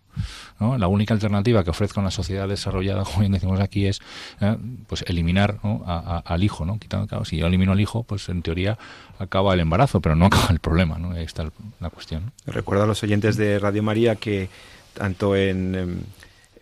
[0.61, 0.79] ¿no?
[0.79, 4.01] La única alternativa que ofrezca una sociedad desarrollada, como bien decimos aquí, es
[4.40, 4.57] ¿eh?
[4.87, 6.79] pues eliminar al hijo, ¿no?
[6.79, 8.79] Quitando, si yo elimino al hijo, pues en teoría
[9.18, 11.12] acaba el embarazo, pero no acaba el problema, ¿no?
[11.12, 12.33] Ahí está la cuestión.
[12.46, 14.49] Recuerdo a los oyentes de Radio María que
[14.94, 15.99] tanto en, em,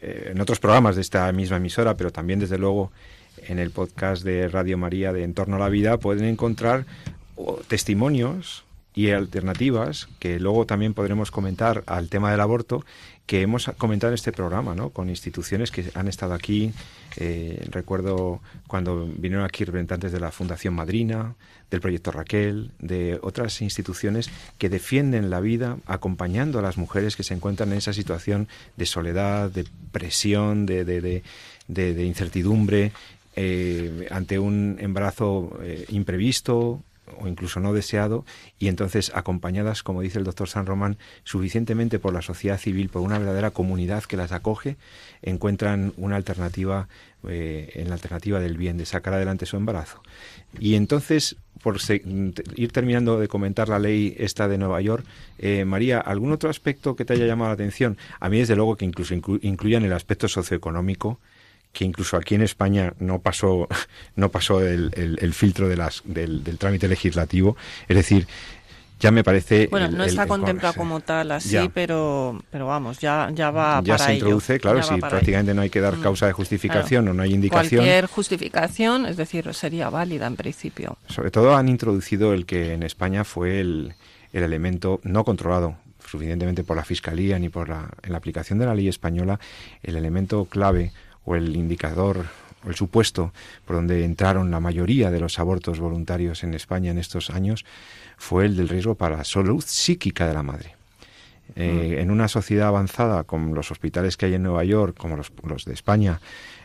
[0.03, 2.91] eh, en otros programas de esta misma emisora, pero también desde luego
[3.47, 6.87] en el podcast de Radio María de Entorno a la Vida pueden encontrar
[7.69, 8.64] testimonios
[8.95, 12.85] y alternativas que luego también podremos comentar al tema del aborto
[13.27, 14.91] que hemos comentado en este programa, ¿no?
[14.91, 16.73] Con instituciones que han estado aquí.
[17.17, 21.35] Eh, recuerdo cuando vinieron aquí representantes de la Fundación Madrina,
[21.71, 27.23] del Proyecto Raquel, de otras instituciones que defienden la vida acompañando a las mujeres que
[27.23, 32.93] se encuentran en esa situación de soledad, de presión, de, de, incertidumbre
[33.37, 36.83] eh, ante un embarazo eh, imprevisto
[37.19, 38.25] o incluso no deseado,
[38.59, 43.03] y entonces acompañadas, como dice el doctor San Román, suficientemente por la sociedad civil, por
[43.03, 44.77] una verdadera comunidad que las acoge,
[45.23, 46.89] encuentran una alternativa,
[47.29, 50.03] eh, en la alternativa del bien, de sacar adelante su embarazo.
[50.59, 51.79] Y entonces, por
[52.57, 55.05] ir terminando de comentar la ley esta de Nueva York,
[55.39, 57.97] eh, María, ¿algún otro aspecto que te haya llamado la atención?
[58.21, 61.21] A mí, desde luego, que incluso incluyan el aspecto socioeconómico,
[61.75, 63.69] que incluso aquí en España no pasó,
[64.17, 67.57] no pasó el, el, filtro de las, del, trámite legislativo.
[67.87, 68.27] Es decir,
[69.01, 69.67] ya me parece.
[69.67, 74.15] Bueno, no está contemplado como tal así, pero, pero vamos, ya, ya va ya se
[74.15, 77.35] introduce, claro, si prácticamente no hay que dar mm, causa de justificación o no hay
[77.35, 77.81] indicación.
[77.81, 80.97] Cualquier justificación, es decir, sería válida en principio.
[81.09, 83.95] Sobre todo han introducido el que en España fue el,
[84.33, 88.67] el elemento no controlado suficientemente por la Fiscalía ni por la, en la aplicación de
[88.67, 89.41] la ley española,
[89.83, 90.93] el elemento clave
[91.25, 92.27] o el indicador
[92.65, 93.33] o el supuesto
[93.65, 97.65] por donde entraron la mayoría de los abortos voluntarios en España en estos años
[98.17, 100.77] fue el del riesgo para la salud psíquica de la madre.
[101.57, 101.99] Eh.
[102.01, 105.75] En una sociedad avanzada como los hospitales que hay en Nueva York, como los, de
[105.75, 106.21] España,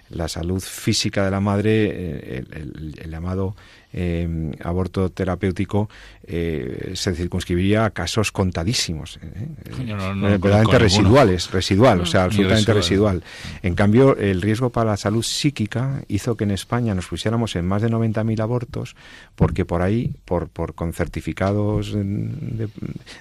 [0.10, 3.56] la salud física de la madre, eh, el, llamado
[3.92, 5.90] eh, aborto terapéutico
[6.24, 13.24] eh, se circunscribiría a casos contadísimos, verdaderamente residuales, residual, o sea, absolutamente residual.
[13.64, 17.66] En cambio, el riesgo para la salud psíquica hizo que en España nos pusiéramos en
[17.66, 18.96] más de 90.000 abortos,
[19.36, 22.70] porque por ahí, por, por con certificados de,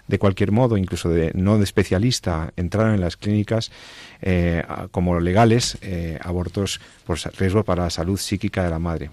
[0.07, 3.71] de cualquier modo, incluso de no de especialista, entraron en las clínicas
[4.91, 5.79] como legales
[6.21, 9.11] abortos por riesgo para la salud psíquica de la madre.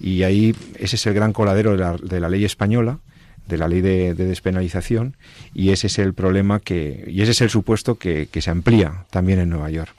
[0.00, 2.98] Y ahí ese es el gran coladero de la, de la ley española,
[3.46, 5.16] de la ley de, despenalización,
[5.52, 9.38] y ese es el problema que, y ese es el supuesto que, se amplía también
[9.38, 9.94] en Nueva York.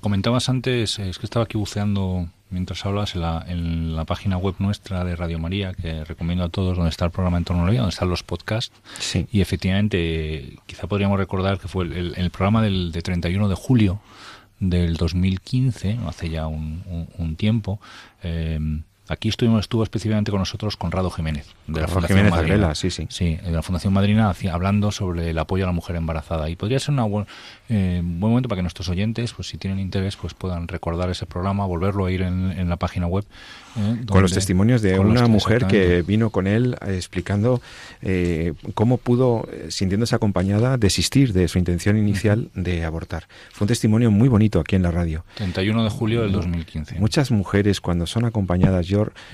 [0.00, 4.54] comentabas antes, es que estaba aquí buceando mientras hablas en la, en la página web
[4.60, 7.66] nuestra de Radio María, que recomiendo a todos, donde está el programa en torno a
[7.66, 8.74] la vida, donde están los podcasts.
[8.98, 9.26] Sí.
[9.30, 14.00] Y efectivamente, quizá podríamos recordar que fue el, el, programa del de 31 de julio
[14.60, 17.80] del 2015, hace ya un, un, tiempo,
[18.22, 18.58] eh,
[19.06, 22.74] Aquí estuvimos, estuvo específicamente con nosotros Conrado Jiménez, de la Fundación Madrina.
[22.74, 23.06] sí, sí.
[23.10, 26.48] Sí, de la Fundación Madrina, hablando sobre el apoyo a la mujer embarazada.
[26.48, 27.26] Y podría ser un
[27.68, 31.26] eh, buen momento para que nuestros oyentes, pues si tienen interés, pues puedan recordar ese
[31.26, 33.26] programa, volverlo a ir en, la página web.
[33.76, 37.60] Eh, con los testimonios de una mujer que vino con él eh, explicando
[38.74, 43.26] cómo pudo, sintiéndose acompañada, desistir de su intención inicial de abortar.
[43.52, 45.24] Fue un testimonio muy bonito aquí en la radio.
[45.36, 46.98] 31 de julio del 2015.
[46.98, 48.86] Muchas mujeres, cuando son acompañadas,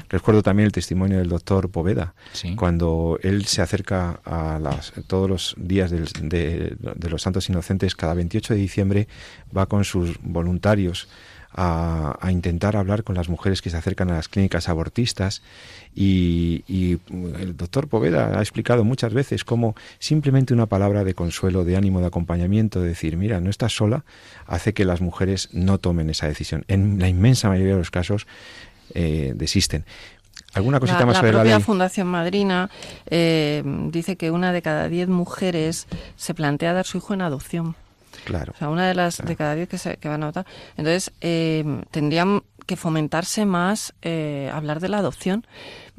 [0.08, 2.14] recuerdo también el testimonio del doctor Poveda,
[2.56, 6.76] cuando él se acerca a las, todos los días de,
[7.08, 9.08] los Santos Inocentes, cada 28 de diciembre
[9.56, 11.08] va con sus voluntarios
[11.52, 15.42] a, intentar hablar con las mujeres que se acercan a las clínicas abortistas
[15.94, 21.76] y, el doctor Poveda ha explicado muchas veces cómo simplemente una palabra de consuelo, de
[21.76, 24.04] ánimo, de acompañamiento, de decir, mira, no estás sola,
[24.46, 26.64] hace que las mujeres no tomen esa decisión.
[26.68, 28.26] En la inmensa mayoría de los casos
[28.94, 29.84] eh, desisten.
[30.52, 32.70] ¿Alguna cosita más sobre la propia Fundación Madrina
[33.06, 35.86] eh, dice que una de cada diez mujeres
[36.16, 37.76] se plantea dar su hijo en adopción.
[38.24, 38.52] Claro.
[38.54, 40.46] O sea, una de las de cada diez que, se, que van a votar.
[40.76, 45.44] Entonces, eh, tendrían que fomentarse más eh, hablar de la adopción.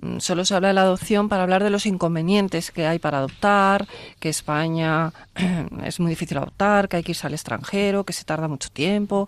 [0.01, 3.17] Mm, solo se habla de la adopción para hablar de los inconvenientes que hay para
[3.17, 3.87] adoptar,
[4.19, 5.11] que España
[5.83, 9.27] es muy difícil adoptar, que hay que irse al extranjero, que se tarda mucho tiempo.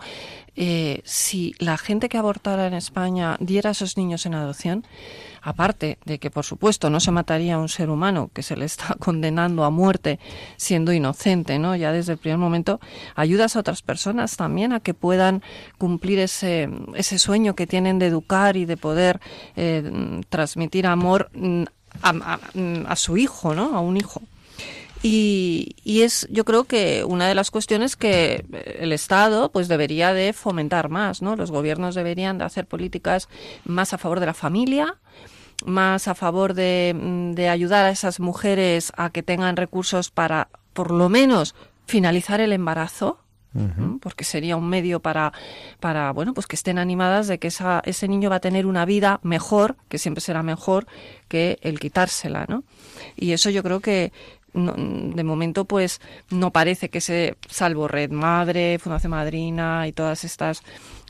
[0.56, 4.86] Eh, si la gente que abortara en España diera a esos niños en adopción,
[5.42, 8.66] aparte de que, por supuesto, no se mataría a un ser humano que se le
[8.66, 10.20] está condenando a muerte
[10.58, 11.76] siendo inocente, ¿no?
[11.76, 12.80] Ya desde el primer momento,
[13.16, 15.42] ayudas a otras personas también a que puedan
[15.78, 19.20] cumplir ese, ese sueño que tienen de educar y de poder
[19.56, 21.64] eh, transmitir amor mm,
[22.02, 22.40] a,
[22.88, 23.76] a, su hijo, ¿no?
[23.76, 24.22] A un hijo.
[25.06, 28.46] Y, y, es, yo creo que una de las cuestiones que
[28.80, 31.36] el Estado pues debería de fomentar más, ¿no?
[31.36, 33.28] Los gobiernos deberían de hacer políticas
[33.66, 34.96] más a favor de la familia,
[35.66, 40.48] más a favor de, mm, de ayudar a esas mujeres a que tengan recursos para,
[40.72, 41.54] por lo menos,
[41.86, 43.20] finalizar el embarazo,
[44.02, 45.32] porque sería un medio para,
[45.80, 48.84] para, bueno, pues que estén animadas de que esa, ese niño va a tener una
[48.84, 50.88] vida mejor, que siempre será mejor
[51.28, 52.64] que el quitársela, ¿no?
[53.16, 54.12] Y eso yo creo que,
[54.54, 60.62] de momento pues no parece que se salvo Red Madre, Fundación Madrina y todas estas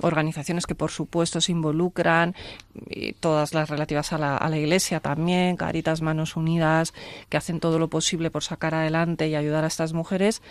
[0.02, 2.36] organizaciones que por supuesto se involucran
[2.90, 6.94] y todas las relativas a la, a la Iglesia también, Caritas Manos Unidas,
[7.30, 10.42] que hacen todo lo posible por sacar adelante y ayudar a estas mujeres,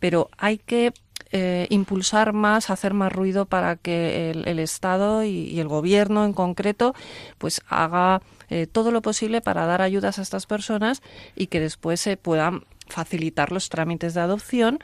[0.00, 0.92] pero hay que
[1.30, 6.94] eh, impulsar más, hacer más ruido para que el, Estado y, el Gobierno en concreto,
[7.36, 11.02] pues haga eh, todo lo posible para dar ayudas a estas personas
[11.36, 14.78] y que después se puedan facilitar los trámites de adopción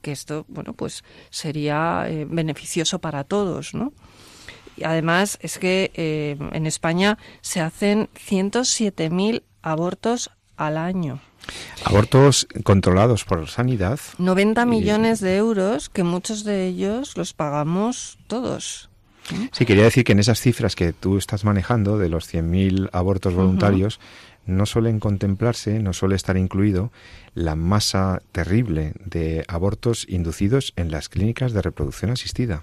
[0.00, 3.92] que esto, bueno, pues sería eh, beneficioso para todos, ¿no?
[4.76, 5.90] Y además es que
[6.52, 11.20] en España se hacen 107.000 abortos al año.
[11.84, 13.98] Abortos controlados por sanidad.
[14.18, 18.90] 90 millones de euros que muchos de ellos los pagamos todos.
[19.52, 23.34] Sí, quería decir que en esas cifras que tú estás manejando, de los 100.000 abortos
[23.34, 24.00] voluntarios,
[24.48, 26.90] no suelen contemplarse, no suele estar incluido
[27.34, 32.62] la masa terrible de abortos inducidos en las clínicas de reproducción asistida.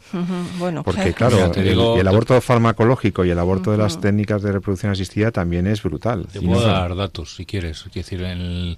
[0.57, 5.31] Bueno, porque claro, el, aborto farmacológico y el aborto de las técnicas de reproducción asistida
[5.31, 6.27] también es brutal.
[6.33, 7.83] Te puedo dar datos si quieres.
[7.83, 8.75] Quiero decir, en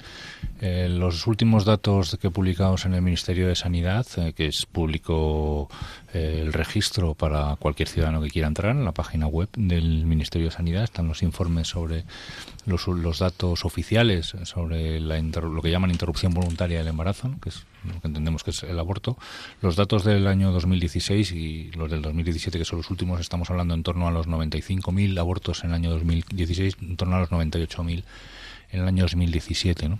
[0.59, 5.69] Eh, los últimos datos que publicamos en el Ministerio de Sanidad, eh, que es público
[6.13, 10.47] eh, el registro para cualquier ciudadano que quiera entrar en la página web del Ministerio
[10.47, 12.05] de Sanidad, están los informes sobre
[12.65, 17.65] los, los datos oficiales sobre la lo que llaman interrupción voluntaria del embarazo, que es
[17.83, 19.17] lo que entendemos que es el aborto.
[19.61, 23.75] Los datos del año 2016 y los del 2017, que son los últimos, estamos hablando
[23.75, 28.03] en torno a los 95.000 abortos en el año 2016, en torno a los 98.000
[28.71, 29.89] en el año 2017.
[29.89, 29.99] ¿no?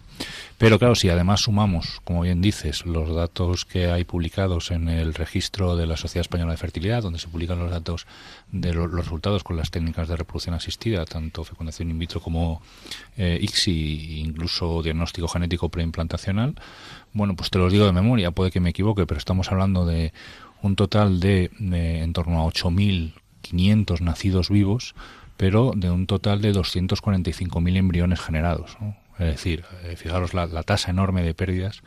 [0.58, 5.14] Pero claro, si además sumamos, como bien dices, los datos que hay publicados en el
[5.14, 8.08] registro de la Sociedad Española de Fertilidad, donde se publican los datos
[8.52, 12.62] de los resultados con las técnicas de reproducción asistida, tanto fecundación in vitro como
[13.18, 16.56] eh, ICSI, incluso diagnóstico genético preimplantacional,
[17.14, 20.14] bueno, pues te los digo de memoria, puede que me equivoque, pero estamos hablando de
[20.62, 24.96] un total de, en torno a 8.500 nacidos vivos,
[25.38, 28.78] pero de un total de 245.000 embriones generados.
[29.20, 31.82] Es decir, eh, fijaros la, tasa enorme de pérdidas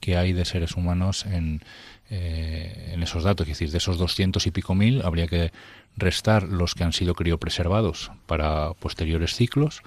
[0.00, 1.62] que hay de seres humanos en,
[2.10, 3.46] eh, en esos datos.
[3.46, 5.52] Es decir, de esos 200 y pico mil habría que
[5.96, 9.82] restar los que han sido criopreservados para posteriores ciclos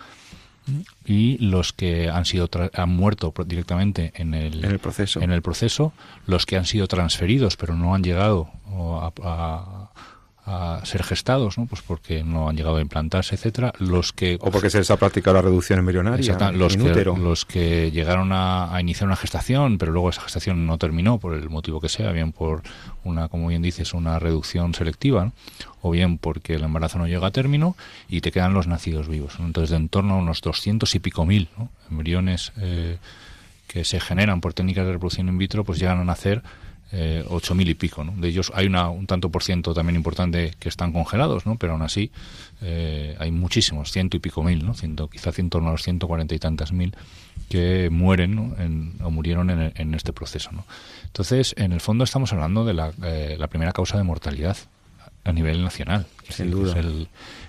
[1.06, 5.44] y los que han sido han muerto directamente en el, en el proceso en el
[5.44, 5.94] proceso
[6.26, 9.92] los que han sido transferidos pero no han llegado a a
[10.84, 11.66] ser gestados, ¿no?
[11.66, 13.74] Pues porque no han llegado a implantarse, etcétera.
[13.80, 17.92] Los que o porque se les ha practicado la reducción embrionaria, los que, los que
[17.92, 21.90] llegaron a, iniciar una gestación, pero luego esa gestación no terminó por el motivo que
[21.90, 22.62] sea, bien por
[23.04, 25.32] una, como bien dices, una reducción selectiva,
[25.82, 27.76] o bien porque el embarazo no llega a término
[28.08, 29.38] y te quedan los nacidos vivos.
[29.40, 31.50] Entonces, de en torno a unos doscientos y pico mil
[31.90, 32.98] embriones eh,
[33.68, 36.44] que se generan por técnicas de reproducción in vitro, pues llegan a nacer
[36.92, 38.04] eh, ocho mil y pico.
[38.04, 38.14] ¿no?
[38.14, 41.58] De ellos hay una, un tanto por ciento también importante que están congelados, ¿no?
[41.58, 42.12] pero aún así
[42.62, 44.74] eh, hay muchísimos, ciento y pico mil, ¿no?
[44.74, 46.96] Ciento, quizás en torno a los ciento cuarenta y tantas mil
[47.50, 50.52] que mueren en, o murieron en, en, este proceso.
[50.52, 50.66] ¿no?
[51.06, 54.58] Entonces, en el fondo estamos hablando de la, eh, la primera causa de mortalidad
[55.26, 56.06] a nivel nacional.
[56.30, 56.80] Sin duda.
[56.80, 57.08] el,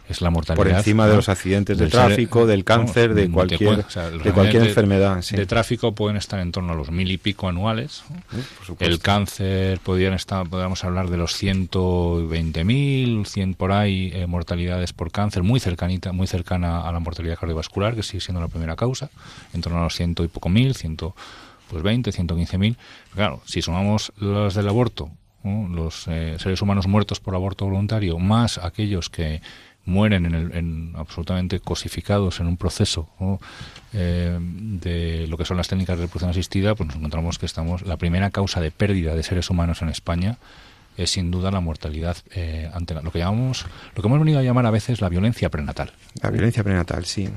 [0.08, 0.56] es la mortalidad.
[0.56, 5.22] Por encima de los accidentes de tráfico, del cáncer, de cualquier, de cualquier enfermedad.
[5.30, 8.04] De tráfico pueden estar en torno a los mil y pico anuales.
[8.78, 15.10] el cáncer podrían estar, podríamos hablar de los 120.000, 100 por ahí eh, mortalidades por
[15.10, 19.10] cáncer, muy cercanita, muy cercana a la mortalidad cardiovascular, que sigue siendo la primera causa,
[19.52, 21.14] en torno a los ciento y poco mil, ciento
[21.68, 22.76] pues 20, 115 mil.
[23.14, 25.10] Claro, si sumamos los del aborto,
[25.74, 29.40] los eh, seres humanos muertos por aborto voluntario, más aquellos que
[29.84, 33.08] mueren en, en absolutamente cosificados en un proceso
[33.92, 37.82] eh, de lo que son las técnicas de reproducción asistida, pues nos encontramos que estamos
[37.82, 40.38] la primera causa de pérdida de seres humanos en España
[40.96, 44.42] es sin duda la mortalidad eh, ante lo que llamamos lo que hemos venido a
[44.42, 45.92] llamar a veces la violencia prenatal.
[46.22, 47.28] La violencia prenatal, sí.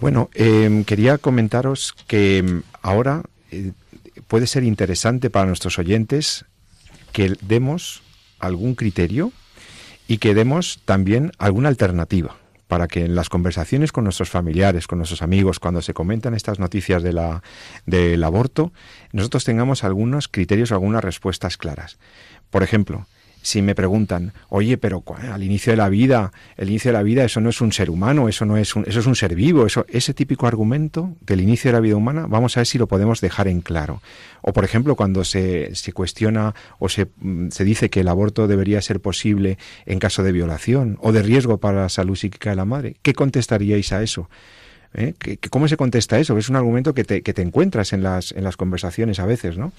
[0.00, 3.72] Bueno, em, quería comentaros que em, ahora eh,
[4.26, 6.44] puede ser interesante para nuestros oyentes
[7.18, 8.00] que demos
[8.38, 9.32] algún criterio
[10.06, 12.36] y que demos también alguna alternativa
[12.68, 16.60] para que en las conversaciones con nuestros familiares, con nuestros amigos, cuando se comentan estas
[16.60, 17.42] noticias de la,
[17.86, 18.72] del aborto,
[19.10, 21.98] nosotros tengamos algunos criterios, algunas respuestas claras.
[22.50, 23.08] Por ejemplo,
[23.42, 27.24] si me preguntan, oye, pero al inicio de la vida, el inicio de la vida,
[27.24, 29.66] eso no es un ser humano, eso no es un, eso es un ser vivo,
[29.66, 32.86] eso, ese típico argumento del inicio de la vida humana, vamos a ver si lo
[32.86, 34.02] podemos dejar en claro.
[34.42, 38.46] O por ejemplo, cuando se, se cuestiona o se, mm, se dice que el aborto
[38.46, 42.56] debería ser posible en caso de violación o de riesgo para la salud psíquica de
[42.56, 44.28] la madre, ¿qué contestaríais a eso?
[44.94, 45.14] ¿Eh?
[45.50, 46.36] ¿Cómo se contesta eso?
[46.38, 49.58] Es un argumento que te, que te encuentras en las, en las conversaciones a veces,
[49.58, 49.72] ¿no?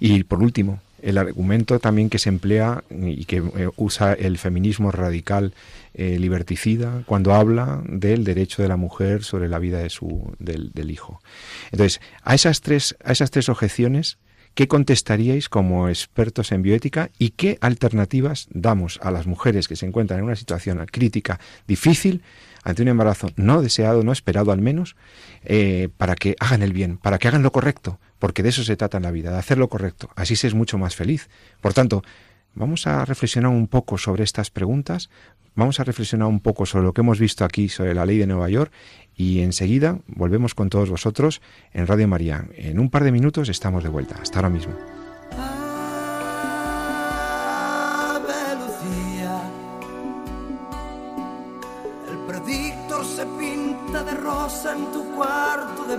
[0.00, 4.90] Y por último, el argumento también que se emplea y que eh, usa el feminismo
[4.90, 5.52] radical
[5.92, 10.90] eh, liberticida cuando habla del derecho de la mujer sobre la vida de su, del,
[10.90, 11.20] hijo.
[11.70, 14.16] Entonces, a esas, tres, a esas tres objeciones,
[14.54, 19.86] ¿qué contestaríais como expertos en bioética y qué alternativas damos a las mujeres que se
[19.86, 22.22] encuentran en una situación crítica, difícil,
[22.64, 24.96] ante un embarazo no deseado, no esperado al menos,
[25.44, 28.74] eh, para que hagan el bien, para que hagan lo correcto, porque de eso se
[28.74, 30.08] trata en la vida, de hacer lo correcto.
[30.16, 31.28] Así se es mucho más feliz.
[31.60, 32.02] Por tanto,
[32.54, 35.10] vamos a reflexionar un poco sobre estas preguntas,
[35.54, 38.26] vamos a reflexionar un poco sobre lo que hemos visto aquí sobre la ley de
[38.26, 38.72] Nueva York
[39.14, 41.42] y enseguida volvemos con todos vosotros
[41.74, 42.46] en Radio María.
[42.54, 44.14] En un par de minutos estamos de vuelta.
[44.22, 44.72] Hasta ahora mismo.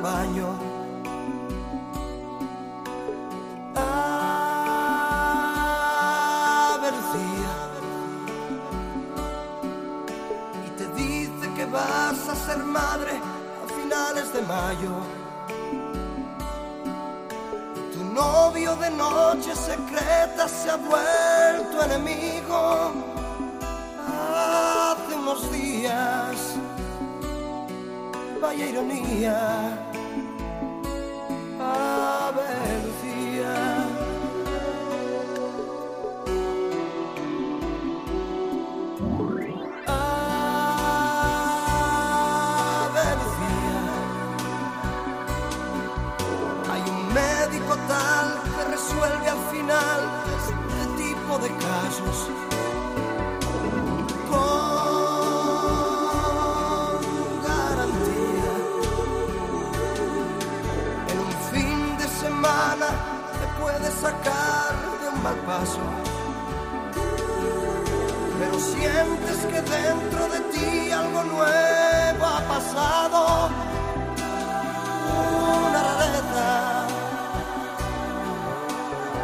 [0.02, 0.65] Baño
[10.66, 13.20] y te dice que vas a ser madre
[13.64, 14.94] a finales de mayo.
[17.94, 22.94] Tu novio de noche secreta se ha vuelto enemigo
[24.08, 26.56] hace unos días.
[28.42, 29.95] Vaya ironía.
[51.46, 52.18] De casos.
[54.30, 54.42] Con
[57.48, 58.54] garantía.
[61.12, 62.88] En un fin de semana
[63.40, 64.72] te puede sacar
[65.02, 65.84] de un mal paso.
[68.40, 73.20] Pero sientes que dentro de ti algo nuevo ha pasado
[75.70, 76.50] una rareza,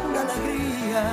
[0.09, 1.03] una alegría,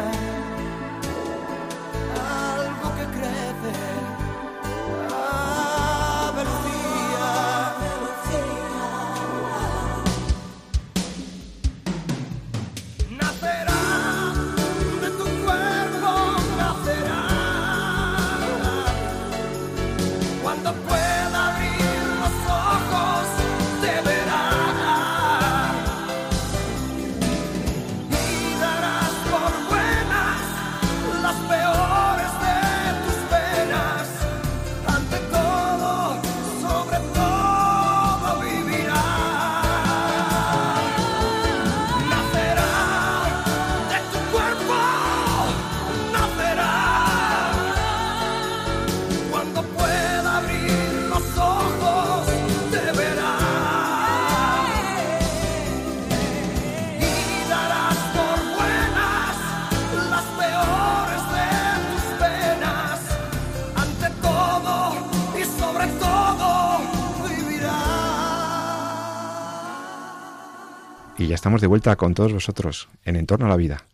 [71.29, 73.85] ya estamos de vuelta con todos vosotros en Entorno a la Vida.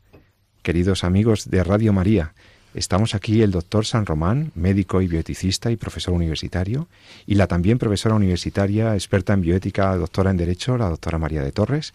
[0.63, 2.33] Queridos amigos de Radio María,
[2.75, 6.87] estamos aquí el doctor San Román, médico y bioeticista y profesor universitario,
[7.27, 11.51] y la también profesora universitaria, experta en bioética, doctora en Derecho, la doctora María de
[11.51, 11.93] Torres,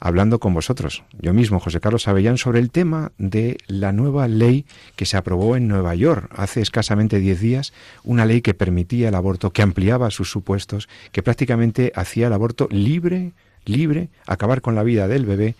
[0.00, 4.64] hablando con vosotros, yo mismo, José Carlos Avellán, sobre el tema de la nueva ley
[4.96, 9.16] que se aprobó en Nueva York hace escasamente 10 días, una ley que permitía el
[9.16, 13.32] aborto, que ampliaba sus supuestos, que prácticamente hacía el aborto libre,
[13.64, 15.54] libre, acabar con la vida del bebé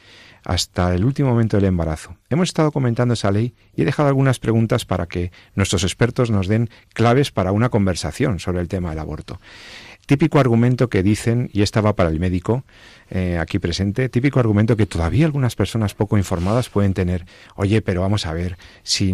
[0.44, 2.16] hasta el último momento del embarazo.
[2.28, 6.48] Hemos estado comentando esa ley y he dejado algunas preguntas para que nuestros expertos nos
[6.48, 9.40] den claves para una conversación sobre el tema del aborto.
[10.06, 12.64] Típico argumento que dicen, y esta va para el médico
[13.08, 17.24] eh, aquí presente, típico argumento que todavía algunas personas poco informadas pueden tener.
[17.54, 19.12] Oye, pero vamos a ver, si,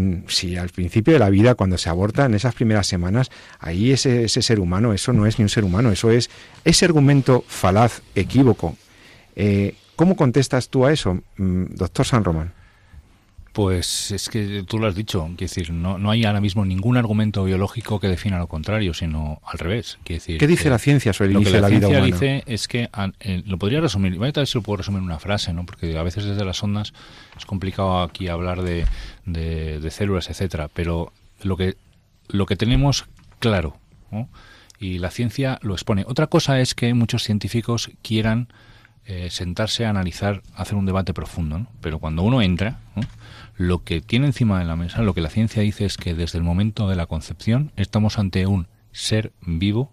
[0.56, 4.40] al principio de la vida, cuando se aborta, en esas primeras semanas, ahí ese, ese
[4.40, 6.30] ser humano, eso no es ni un ser humano, eso es
[6.64, 8.76] ese argumento falaz, equívoco.
[9.36, 12.57] Eh, ¿Cómo contestas tú a eso, mm, doctor San Román?
[13.62, 16.96] Pues es que tú lo has dicho, quiero decir, no, no hay ahora mismo ningún
[16.96, 19.98] argumento biológico que defina lo contrario, sino al revés.
[20.04, 21.74] Quiero decir, ¿Qué dice que la ciencia sobre el lo que inicio de la la
[21.74, 22.40] vida ciencia humana?
[22.40, 24.98] dice es que an- eh, lo podría resumir, voy a ver si lo puedo resumir
[25.00, 25.66] en una frase, ¿no?
[25.66, 26.92] Porque a veces desde las ondas
[27.36, 28.86] es complicado aquí hablar de,
[29.26, 31.76] de, de células, etcétera, pero lo que
[32.28, 33.06] lo que tenemos
[33.40, 33.76] claro,
[34.12, 34.28] ¿no?
[34.78, 36.04] y la ciencia lo expone.
[36.06, 38.46] Otra cosa es que muchos científicos quieran
[39.10, 41.66] eh, sentarse a analizar, hacer un debate profundo, ¿no?
[41.80, 43.02] pero cuando uno entra, ¿no?
[43.56, 46.36] lo que tiene encima de la mesa, lo que la ciencia dice es que desde
[46.36, 49.90] el momento de la concepción estamos ante un ser vivo,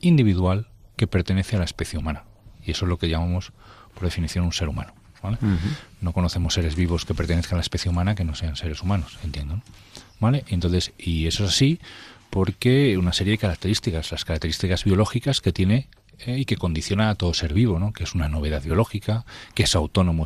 [0.00, 2.22] individual, que pertenece a la especie humana.
[2.64, 3.52] Y eso es lo que llamamos,
[3.94, 4.94] por definición, un ser humano.
[5.20, 5.38] ¿vale?
[6.00, 9.18] No conocemos seres vivos que pertenezcan a la especie humana que no sean seres humanos,
[9.24, 9.56] entiendo.
[9.56, 9.62] ¿no?
[10.20, 10.44] ¿Vale?
[10.46, 11.80] Entonces, y eso es así
[12.30, 15.88] porque una serie de características, las características biológicas que tiene
[16.26, 17.92] eh, y que condiciona a todo ser vivo, ¿no?
[17.92, 20.24] que es una novedad biológica, que es autónomo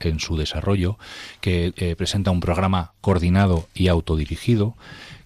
[0.00, 0.98] en su, desarrollo,
[1.40, 4.76] que eh, presenta un programa coordinado y autodirigido,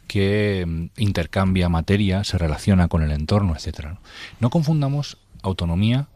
[0.07, 3.99] que mm, intercambia materia, se relaciona con el entorno, etcétera.
[4.41, 4.51] ¿no?
[4.51, 6.09] Confundamos autonomía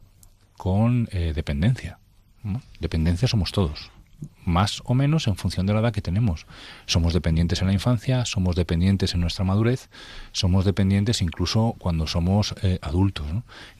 [0.56, 1.98] con eh, dependencia.
[2.78, 3.90] Dependencia somos todos,
[4.44, 6.46] más o menos en función de la edad que tenemos.
[6.86, 9.88] Somos dependientes en la infancia, somos dependientes en nuestra madurez,
[10.32, 13.26] somos dependientes incluso cuando somos eh, adultos.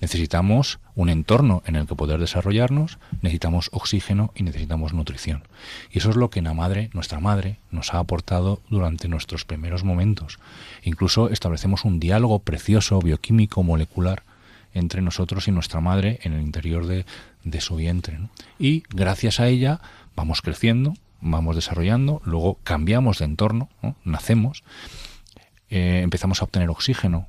[0.00, 5.42] Necesitamos un entorno en el que poder desarrollarnos, necesitamos oxígeno y necesitamos nutrición.
[5.90, 9.84] Y eso es lo que la madre, nuestra madre, nos ha aportado durante nuestros primeros
[9.84, 10.38] momentos.
[10.82, 14.22] Incluso establecemos un diálogo precioso, bioquímico, molecular,
[14.74, 17.06] entre nosotros y nuestra madre en el interior de,
[17.44, 18.18] de su vientre.
[18.58, 19.80] Y gracias a ella
[20.16, 23.68] vamos creciendo, vamos desarrollando, luego cambiamos de entorno,
[24.04, 24.62] nacemos,
[25.70, 27.28] eh, empezamos a obtener oxígeno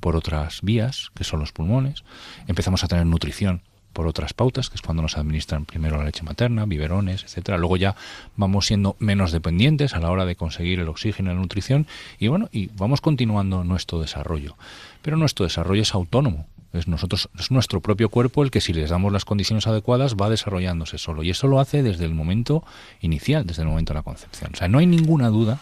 [0.00, 2.04] por otras vías, que son los pulmones,
[2.46, 3.62] empezamos a tener nutrición
[3.96, 7.56] por otras pautas, que es cuando nos administran primero la leche materna, biberones, etcétera.
[7.56, 7.96] Luego ya
[8.36, 11.86] vamos siendo menos dependientes a la hora de conseguir el oxígeno y la nutrición
[12.18, 14.54] y bueno, y vamos continuando nuestro desarrollo.
[15.00, 16.46] Pero nuestro desarrollo es autónomo.
[16.76, 20.30] Es nosotros es nuestro propio cuerpo el que si les damos las condiciones adecuadas va
[20.30, 22.64] desarrollándose solo y eso lo hace desde el momento
[23.00, 24.50] inicial, desde el momento de la concepción.
[24.54, 25.58] O sea, no hay ninguna duda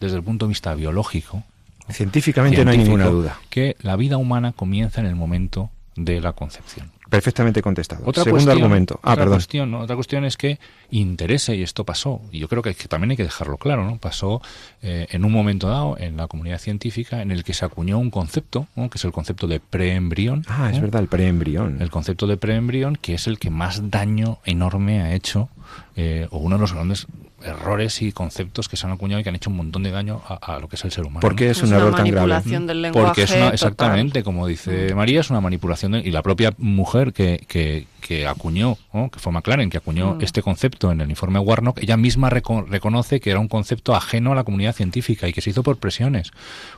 [0.00, 1.44] desde el punto de vista biológico
[1.90, 3.38] Científicamente no hay ninguna duda.
[3.50, 6.90] Que la vida humana comienza en el momento de la concepción.
[7.08, 8.02] Perfectamente contestado.
[8.06, 9.00] Otra Segundo cuestión, argumento.
[9.02, 9.36] Ah, otra perdón.
[9.36, 10.58] Cuestión, otra cuestión es que
[10.90, 13.98] interese, y esto pasó, y yo creo que, que también hay que dejarlo claro, ¿no?
[13.98, 14.40] pasó
[14.82, 18.10] eh, en un momento dado en la comunidad científica en el que se acuñó un
[18.10, 18.88] concepto, ¿no?
[18.88, 20.44] que es el concepto de preembrión.
[20.48, 21.82] Ah, es verdad, el preembrión.
[21.82, 25.50] El concepto de preembrión, que es el que más daño enorme ha hecho,
[25.96, 27.06] eh, o uno de los grandes
[27.42, 30.22] errores y conceptos que se han acuñado y que han hecho un montón de daño
[30.26, 31.20] a, a lo que es el ser humano.
[31.20, 31.50] ¿Por qué ¿no?
[31.50, 32.12] es un error tan grave?
[32.26, 33.54] manipulación del lenguaje Porque es una, total.
[33.54, 38.26] exactamente, como dice María, es una manipulación de- y la propia mujer que, que, que
[38.26, 39.10] acuñó, ¿no?
[39.10, 40.22] que fue McLaren, que acuñó Mm.
[40.22, 44.32] este concepto en el informe Warnock, ella misma reco- reconoce que era un concepto ajeno
[44.32, 46.30] a la comunidad científica y que se hizo por presiones,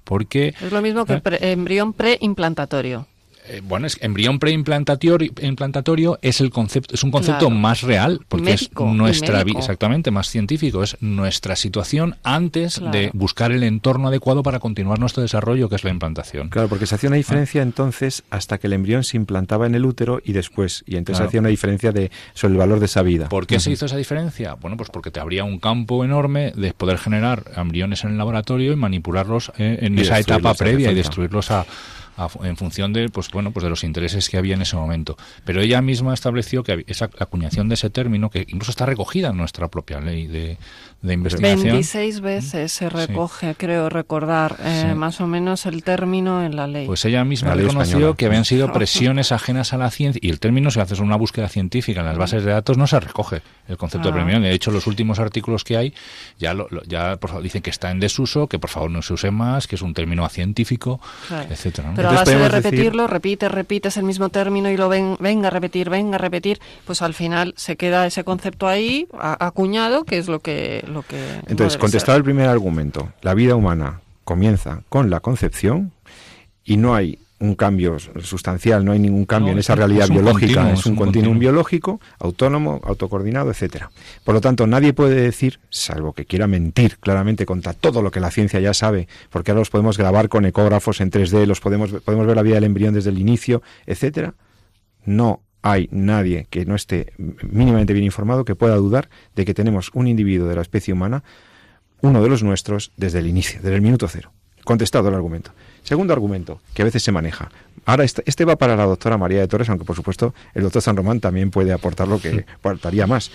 [0.02, 1.20] porque Es lo mismo que ¿Eh?
[1.20, 3.06] pre- embrión preimplantario.
[3.48, 7.54] Eh, bueno, es embrión preimplantario implantatorio es el concepto es un concepto Claro.
[7.60, 9.58] más real porque Médico, es nuestra vi- médico.
[9.60, 12.92] exactamente más científico es nuestra situación antes Claro.
[12.92, 16.48] de buscar el entorno adecuado para continuar nuestro desarrollo que es la implantación.
[16.48, 19.84] Claro, porque se hacía una diferencia entonces hasta que el embrión se implantaba en el
[19.84, 20.84] útero y después.
[20.86, 21.28] Y entonces Claro.
[21.28, 23.28] hacía una diferencia de, sobre el valor de esa vida.
[23.28, 24.54] ¿Por qué se hizo esa diferencia?
[24.54, 28.72] Bueno, pues porque te habría un campo enorme de poder generar embriones en el laboratorio
[28.72, 31.66] y manipularlos eh, en Y esa etapa previa y destruirlos a,
[32.16, 35.16] a- en función de pues bueno pues de los intereses que había en ese momento.
[35.44, 39.36] Pero ella misma estableció que esa acuñación de ese término que incluso está recogida en
[39.36, 40.58] nuestra propia ley de,
[41.02, 41.62] de investigación.
[41.62, 44.94] 26 veces se recoge, creo recordar, eh, Sí.
[44.94, 46.86] más o menos el término en la ley.
[46.86, 48.16] Pues ella misma La reconoció española.
[48.16, 51.48] que habían sido presiones ajenas a la ciencia y el término, si haces una búsqueda
[51.48, 54.10] científica en las bases de datos, no se recoge el concepto Ah.
[54.10, 54.42] de preembrión.
[54.42, 55.94] De hecho, los últimos artículos que hay
[56.38, 59.02] ya, lo- lo- ya por favor, dicen que está en desuso, que por favor no
[59.02, 61.46] se use más, que es un término acientífico, Claro.
[61.50, 61.90] etcétera.
[61.90, 61.94] ¿no?
[61.96, 65.16] Pero a base de podemos decir- repetirlo, repites, repites el mismo término y lo ven,
[65.20, 70.04] venga a repetir, venga a repetir, pues al final se queda ese concepto ahí acuñado,
[70.04, 72.20] que es lo que lo que no Entonces, debe contestado ser.
[72.20, 75.92] el primer argumento, la vida humana comienza con la concepción
[76.64, 80.04] y no hay un cambio sustancial, no hay ningún cambio No, en es esa realidad
[80.04, 81.38] es biológica, es es un, un continuum continuum.
[81.38, 83.90] biológico, autónomo, autocoordinado, etcétera.
[84.24, 88.20] Por lo tanto, nadie puede decir, salvo que quiera mentir claramente contra todo lo que
[88.20, 91.90] la ciencia ya sabe, porque ahora los podemos grabar con ecógrafos en 3D, los podemos
[92.04, 94.34] podemos ver la vida del embrión desde el inicio, etcétera.
[95.04, 99.90] No hay nadie que no esté mínimamente bien informado que pueda dudar de que tenemos
[99.94, 101.24] un individuo de la especie humana
[102.02, 104.30] uno de los nuestros desde el inicio, desde el minuto cero.
[104.62, 105.50] Contestado el argumento.
[105.82, 107.50] Segundo argumento, que a veces se maneja.
[107.84, 110.82] Ahora, este, este va para la doctora María de Torres, aunque por supuesto el doctor
[110.82, 113.32] San Román también puede aportar lo que aportaría más.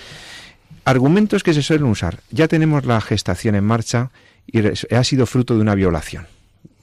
[0.86, 2.20] Argumentos que se suelen usar.
[2.32, 4.12] Ya tenemos la gestación en marcha
[4.48, 4.62] y
[4.96, 6.28] ha sido fruto de una violación,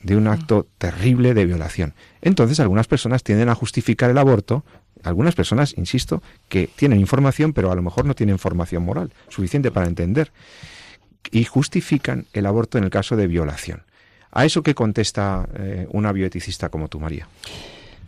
[0.03, 1.95] de un acto terrible de violación.
[2.21, 4.65] Entonces, algunas personas tienden a justificar el aborto,
[5.05, 9.71] algunas personas, insisto, que tienen información, pero a lo mejor no tienen formación moral suficiente
[9.71, 10.33] para entender
[11.31, 13.83] y justifican el aborto en el caso de violación.
[14.31, 17.29] ¿A eso qué contesta eh, una bioeticista como tú, María?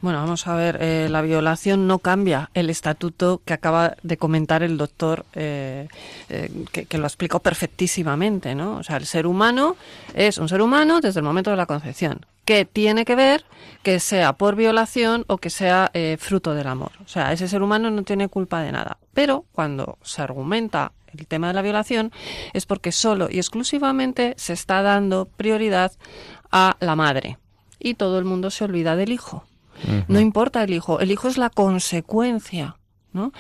[0.03, 4.63] Bueno, vamos a ver, eh, la violación no cambia el estatuto que acaba de comentar
[4.63, 5.89] el doctor, eh,
[6.73, 8.79] que, que lo ha explicado perfectísimamente, ¿no?
[8.79, 9.77] O sea, el ser humano
[10.15, 12.25] es un ser humano desde el momento de la concepción.
[12.51, 13.45] ¿Qué tiene que ver
[13.85, 16.91] que sea por violación o que sea eh, fruto del amor?
[17.05, 18.99] O sea, ese ser humano no tiene culpa de nada.
[19.15, 22.11] Pero cuando se argumenta el tema de la violación
[22.53, 25.93] es porque solo y exclusivamente se está dando prioridad
[26.51, 27.39] a la madre
[27.79, 29.45] y todo el mundo se olvida del hijo.
[30.09, 32.79] No importa el hijo, el hijo es la consecuencia,
[33.13, 33.33] ¿no?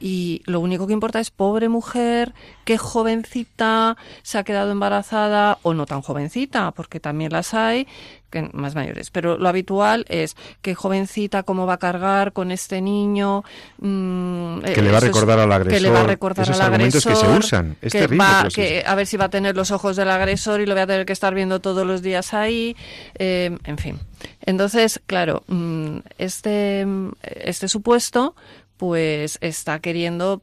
[0.00, 2.32] Y lo único que importa es pobre mujer,
[2.64, 7.88] qué jovencita se ha quedado embarazada o no tan jovencita, porque también las hay
[8.30, 9.10] que más mayores.
[9.10, 13.42] Pero lo habitual es qué jovencita, cómo va a cargar con este niño.
[13.78, 16.60] mm, Que le va a es- recordar al Que le va a agresor, recordar esos
[16.60, 17.76] al argumentos que se agresor, usan.
[17.82, 20.60] Es que terrible, va- que a ver si va a tener los ojos del agresor
[20.60, 22.76] y lo voy a tener que estar viendo todos los días ahí,
[23.18, 23.98] eh, en fin.
[24.42, 26.86] Entonces, claro, mm, este,
[27.22, 28.36] este supuesto
[28.78, 30.42] pues está queriendo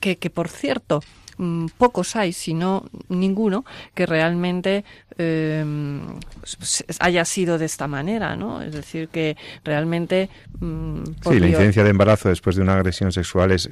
[0.00, 1.00] que, que por cierto,
[1.36, 3.64] mm, pocos hay, si no ninguno,
[3.94, 4.84] que realmente
[5.18, 5.64] eh,
[7.00, 8.62] haya sido de esta manera, ¿no?
[8.62, 10.28] Es decir, que realmente...
[10.60, 13.68] Mm, sí, la incidencia de embarazo después de una agresión sexual es,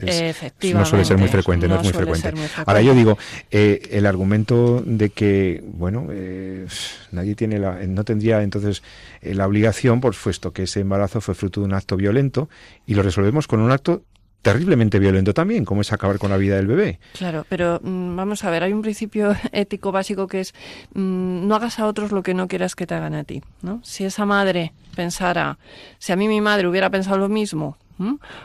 [0.72, 2.32] no suele ser muy frecuente, no, es muy frecuente.
[2.66, 3.18] Ahora yo digo,
[3.50, 6.66] eh, el argumento de que, bueno, eh,
[7.10, 8.82] nadie tiene la, no tendría entonces
[9.20, 12.48] eh, la obligación, por supuesto que ese embarazo fue fruto de un acto violento
[12.86, 14.02] y lo resolvemos con un acto
[14.42, 16.98] terriblemente violento también, como es acabar con la vida del bebé.
[17.14, 20.52] Claro, pero mm, vamos a ver, hay un principio ético básico que es
[20.94, 23.80] mm, no hagas a otros lo que no quieras que te hagan a ti, ¿no?
[23.84, 25.58] Si esa madre pensara,
[25.98, 27.78] si a mí mi madre hubiera pensado lo mismo,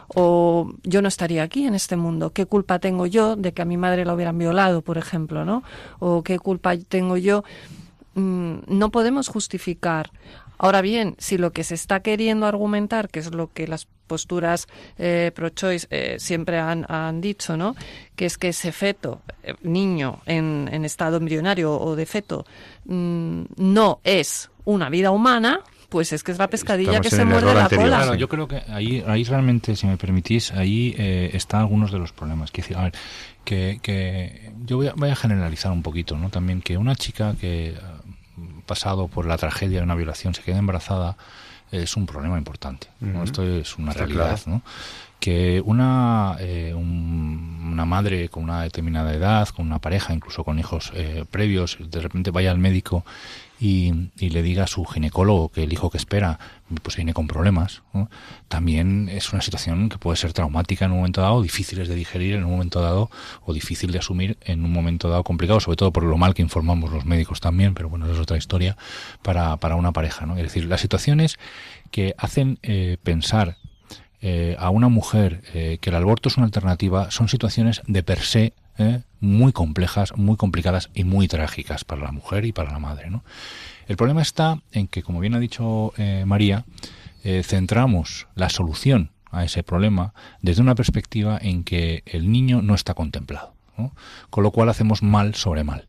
[0.09, 3.65] o yo no estaría aquí en este mundo, ¿qué culpa tengo yo de que a
[3.65, 5.63] mi madre la hubieran violado, por ejemplo, ¿no?
[5.97, 7.43] O qué culpa tengo yo
[8.13, 10.11] mm, no podemos justificar
[10.59, 14.67] Ahora bien, si lo que se está queriendo argumentar, que es lo que las posturas
[14.97, 17.75] eh, pro-choice eh, siempre han, dicho, ¿no?
[18.15, 22.45] Que es que ese feto, eh, niño en, estado embrionario o de feto,
[22.85, 27.53] mm, no es una vida humana, pues es que es la pescadilla que se muerde
[27.53, 28.15] la cola.
[28.15, 32.51] yo creo que ahí, ahí realmente, si me permitís, ahí están algunos de los problemas.
[32.51, 32.93] Que, a ver,
[33.45, 36.29] que, que yo voy a, voy a, generalizar un poquito, ¿no?
[36.29, 37.75] También que una chica que
[38.65, 41.17] pasado por la tragedia de una violación se queda embarazada
[41.71, 42.87] es un problema importante.
[43.23, 44.39] Esto es una realidad.
[44.45, 44.61] ¿no?
[45.19, 50.91] Que una, eh, una madre con una determinada edad, con una pareja, incluso con hijos
[50.93, 53.03] eh, previos, de repente vaya al médico
[53.59, 56.39] y, le diga a su ginecólogo que el hijo que espera
[56.83, 57.81] pues viene con problemas,
[58.49, 62.35] también es una situación que puede ser traumática en un momento dado, difíciles de digerir
[62.35, 63.09] en un momento dado
[63.45, 66.41] o difícil de asumir en un momento dado complicado, sobre todo por lo mal que
[66.41, 68.77] informamos los médicos también, pero bueno, es otra historia
[69.21, 70.25] para, para una pareja.
[70.25, 70.35] ¿no?
[70.35, 71.39] Es decir, las situaciones
[71.89, 73.57] que hacen eh, pensar
[74.21, 78.19] eh, a una mujer eh, que el aborto es una alternativa son situaciones de per
[78.19, 79.01] se ¿eh?
[79.19, 83.09] muy complejas, muy complicadas y muy trágicas para la mujer y para la madre.
[83.09, 83.23] ¿no?
[83.87, 86.65] El problema está en que, como bien ha dicho eh, María,
[87.23, 92.75] eh, centramos la solución a ese problema desde una perspectiva en que el niño no
[92.75, 93.53] está contemplado,
[94.29, 95.87] con lo cual hacemos mal sobre mal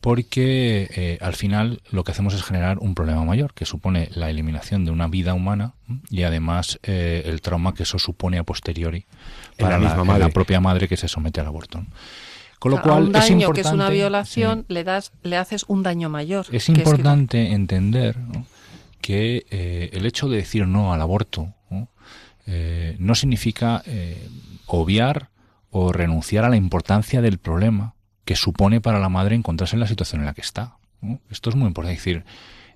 [0.00, 4.30] porque eh, al final lo que hacemos es generar un problema mayor, que supone la
[4.30, 5.74] eliminación de una vida humana
[6.08, 9.04] y además eh, el trauma que eso supone a posteriori
[9.58, 11.84] para la, propia madre que se somete al aborto.
[12.58, 16.08] Con lo cual, un daño que es una violación, le das, le haces un daño
[16.08, 16.46] mayor.
[16.50, 18.16] Es importante entender
[19.00, 21.54] que eh, el hecho de decir no al aborto
[22.98, 23.84] no significa
[24.66, 25.28] obviar
[25.70, 27.94] o renunciar a la importancia del problema
[28.30, 30.76] que supone para la madre encontrarse en la situación en la que está.
[31.30, 31.96] Esto es muy importante.
[31.96, 32.22] decir,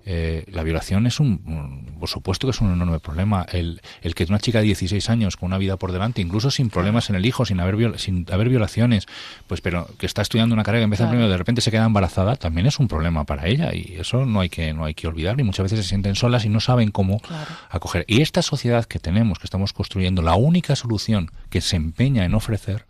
[0.05, 3.45] eh, la violación es un, por supuesto que es un enorme problema.
[3.49, 6.69] El, el, que una chica de 16 años con una vida por delante, incluso sin
[6.69, 9.05] problemas en el hijo, sin haber, sin haber violaciones,
[9.47, 12.35] pues pero que está estudiando una carrera que empieza primero de repente se queda embarazada,
[12.35, 15.39] también es un problema para ella y eso no hay que no hay que olvidar
[15.39, 17.21] y muchas veces se sienten solas y no saben cómo
[17.69, 18.03] acoger.
[18.09, 22.33] Y esta sociedad que tenemos, que estamos construyendo, la única solución que se empeña en
[22.33, 22.87] ofrecer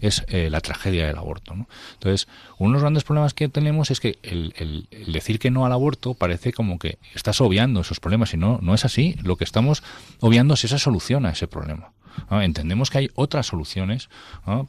[0.00, 1.54] es eh, la tragedia del aborto.
[1.54, 1.68] ¿no?
[1.94, 2.28] Entonces,
[2.58, 6.14] uno de los grandes problemas que tenemos es que el, decir que no al aborto
[6.14, 9.16] parece como que estás obviando esos problemas y no, no es así.
[9.22, 9.82] Lo que estamos
[10.20, 11.92] obviando es esa solución a ese problema.
[12.30, 14.08] Entendemos que hay otras soluciones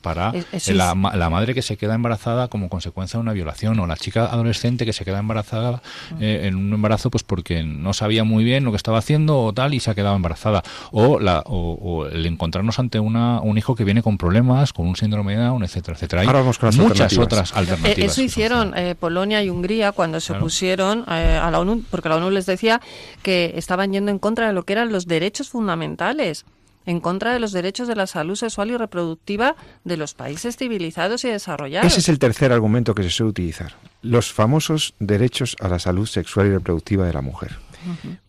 [0.01, 0.33] para
[0.67, 4.85] la, madre que se queda embarazada como consecuencia de una violación o la chica adolescente
[4.85, 5.81] que se queda embarazada
[6.19, 9.53] eh, en un embarazo pues porque no sabía muy bien lo que estaba haciendo o
[9.53, 10.63] tal y se ha quedado embarazada.
[10.91, 14.95] O, la, o, el encontrarnos ante una, un hijo que viene con problemas, con un
[14.95, 16.21] síndrome de Down, etcétera, etcétera.
[16.21, 17.97] Hay muchas otras alternativas.
[17.97, 22.17] Eh, eso hicieron eh, Polonia y Hungría cuando se opusieron a la ONU, porque la
[22.17, 22.81] ONU les decía
[23.21, 26.45] que estaban yendo en contra de lo que eran los derechos fundamentales
[26.85, 31.23] en contra de los derechos de la salud sexual y reproductiva de los países civilizados
[31.25, 31.91] y desarrollados.
[31.91, 33.73] Ese es el tercer argumento que se suele utilizar.
[34.01, 37.57] Los famosos derechos a la salud sexual y reproductiva de la mujer.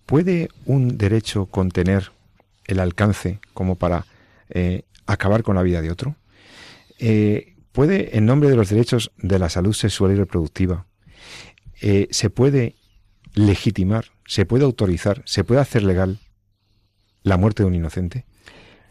[0.07, 2.12] ¿Puede un derecho contener
[2.66, 4.07] el alcance como para
[4.50, 6.16] eh, acabar con la vida de otro?
[6.98, 10.86] Eh, ¿Puede, en nombre de los derechos de la salud sexual y reproductiva,
[11.80, 12.76] eh, se puede
[13.34, 16.18] legitimar, se puede autorizar, se puede hacer legal
[17.22, 18.26] la muerte de un inocente?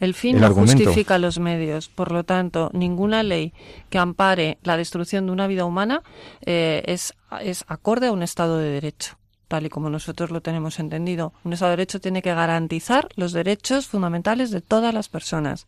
[0.02, 1.88] El fin no justifica los medios.
[1.88, 3.52] Por lo tanto, ninguna ley
[3.88, 6.02] que ampare la destrucción de una vida humana
[6.44, 10.80] eh, es, es acorde a un Estado de Derecho tal y como nosotros lo tenemos
[10.80, 11.34] entendido.
[11.44, 15.66] Un Estado de Derecho tiene que garantizar los derechos fundamentales de todas las personas.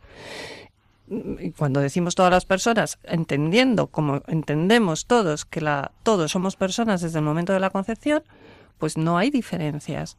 [1.38, 7.02] Y cuando decimos todas las personas, entendiendo como entendemos todos que la, todos somos personas
[7.02, 8.24] desde el momento de la concepción,
[8.78, 10.16] pues no hay diferencias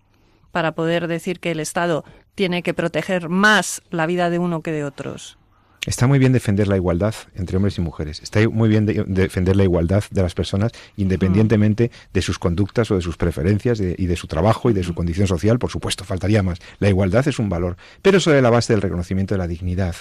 [0.56, 4.72] para poder decir que el Estado tiene que proteger más la vida de uno que
[4.72, 5.38] de otros.
[5.86, 8.22] Está muy bien defender la igualdad entre hombres y mujeres.
[8.24, 13.02] Está muy bien defender la igualdad de las personas independientemente de sus conductas o de
[13.02, 15.60] sus preferencias y de su trabajo y de su condición social.
[15.60, 16.60] Por supuesto, faltaría más.
[16.80, 19.98] La igualdad es un valor, pero sobre la base del reconocimiento de la dignidad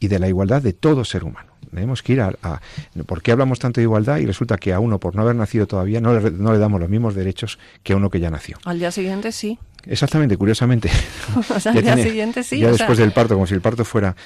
[0.00, 1.52] y de la igualdad de todo ser humano.
[1.70, 2.32] Tenemos que ir a,
[3.06, 5.66] ¿Por qué hablamos tanto de igualdad y resulta que a uno, por no haber nacido
[5.66, 8.58] todavía, no le, no le damos los mismos derechos que a uno que ya nació?
[8.64, 9.58] Al día siguiente sí.
[9.86, 10.90] Exactamente, curiosamente.
[11.64, 12.60] al día siguiente sí.
[12.60, 14.16] Ya después del parto, como si el parto fuera...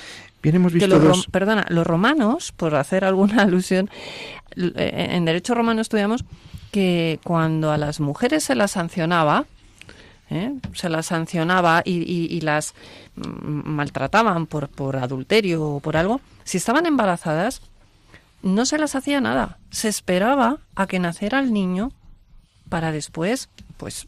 [0.42, 3.88] Bien, hemos visto los Perdona, los romanos, por hacer alguna alusión,
[4.56, 6.24] eh, en derecho romano estudiamos
[6.70, 9.46] que cuando a las mujeres se las sancionaba,
[10.28, 10.52] ¿eh?
[10.74, 12.74] se las sancionaba y, las
[13.14, 17.62] maltrataban por, por adulterio o por algo, si estaban embarazadas,
[18.42, 19.58] no se las hacía nada.
[19.70, 21.90] Se esperaba a que naciera el niño
[22.68, 23.48] para después,
[23.78, 24.06] pues,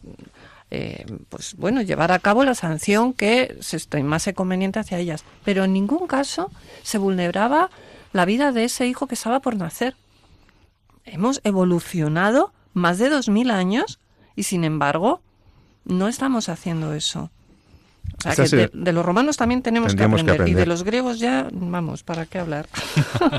[0.70, 5.24] eh, pues bueno, llevar a cabo la sanción que se estimase conveniente hacia ellas.
[5.44, 6.50] Pero en ningún caso
[6.82, 7.70] se vulneraba
[8.12, 9.96] la vida de ese hijo que estaba por nacer.
[11.04, 14.00] Hemos evolucionado más de dos mil años
[14.34, 15.20] y sin embargo
[15.84, 17.30] no estamos haciendo eso.
[18.18, 21.48] O sea, que de, los romanos también tenemos que aprender, Y de los griegos ya,
[21.52, 22.66] vamos, ¿para qué hablar?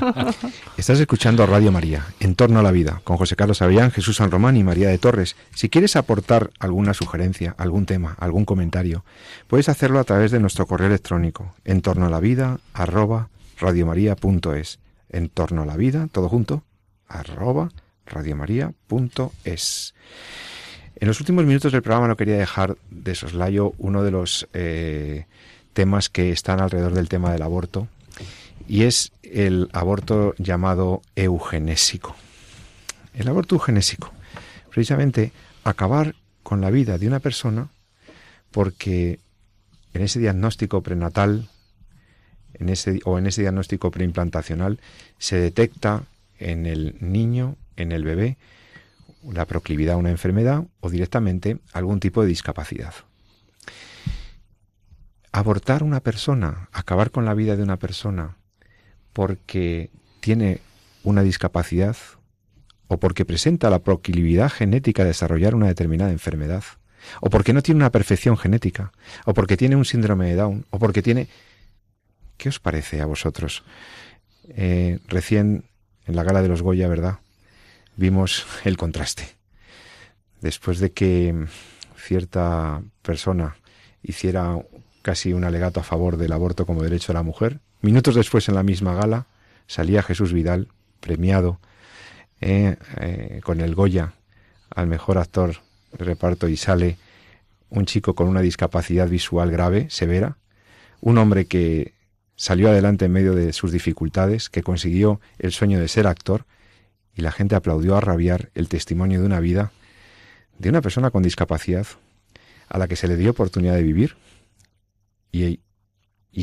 [0.76, 4.16] Estás escuchando a Radio María, En torno a la vida, con José Carlos Avellán, Jesús
[4.16, 5.36] San Román y María de Torres.
[5.54, 9.04] Si quieres aportar alguna sugerencia, algún tema, algún comentario,
[9.46, 14.78] puedes hacerlo a través de nuestro correo electrónico, en torno a la vida, arroba radiomaria.es.
[15.10, 16.64] En torno a la vida, todo junto,
[17.08, 17.70] arroba
[18.06, 19.94] radiomaria.es.
[21.00, 25.26] En los últimos minutos del programa no quería dejar de soslayo uno de los eh,
[25.72, 27.86] temas que están alrededor del tema del aborto
[28.66, 32.16] y es el aborto llamado eugenésico.
[33.14, 34.12] El aborto eugenésico,
[34.70, 35.30] precisamente
[35.62, 37.68] acabar con la vida de una persona
[38.50, 39.20] porque
[39.94, 41.48] en ese diagnóstico prenatal
[43.04, 44.80] o en ese diagnóstico preimplantacional
[45.18, 46.02] se detecta
[46.40, 48.36] en el niño, en el bebé,
[49.24, 52.94] la proclividad a una enfermedad o directamente algún tipo de discapacidad.
[55.32, 58.36] Abortar una persona, acabar con la vida de una persona
[59.12, 59.90] porque
[60.20, 60.60] tiene
[61.02, 61.96] una discapacidad
[62.88, 66.64] o porque presenta la proclividad genética de desarrollar una determinada enfermedad,
[67.20, 68.92] o porque no tiene una perfección genética,
[69.24, 71.28] o porque tiene un síndrome de Down, o porque tiene...
[72.38, 73.64] ¿Qué os parece a vosotros?
[74.48, 75.64] Eh, recién
[76.06, 77.18] en la gala de los Goya, ¿verdad?
[77.98, 79.28] Vimos el contraste.
[80.40, 81.46] Después de que
[81.96, 83.56] cierta persona
[84.02, 84.56] hiciera
[85.02, 88.54] casi un alegato a favor del aborto como derecho de la mujer, minutos después en
[88.54, 89.26] la misma gala
[89.66, 90.68] salía Jesús Vidal,
[91.00, 91.60] premiado
[92.40, 94.14] eh, eh, con el Goya
[94.70, 95.56] al mejor actor
[95.92, 96.98] de reparto y sale
[97.68, 100.38] un chico con una discapacidad visual grave, severa,
[101.00, 101.94] un hombre que
[102.36, 106.46] salió adelante en medio de sus dificultades, que consiguió el sueño de ser actor,
[107.18, 109.72] y la gente aplaudió a rabiar el testimonio de una vida
[110.58, 111.86] de una persona con discapacidad
[112.68, 114.16] a la que se le dio oportunidad de vivir
[115.32, 115.58] y,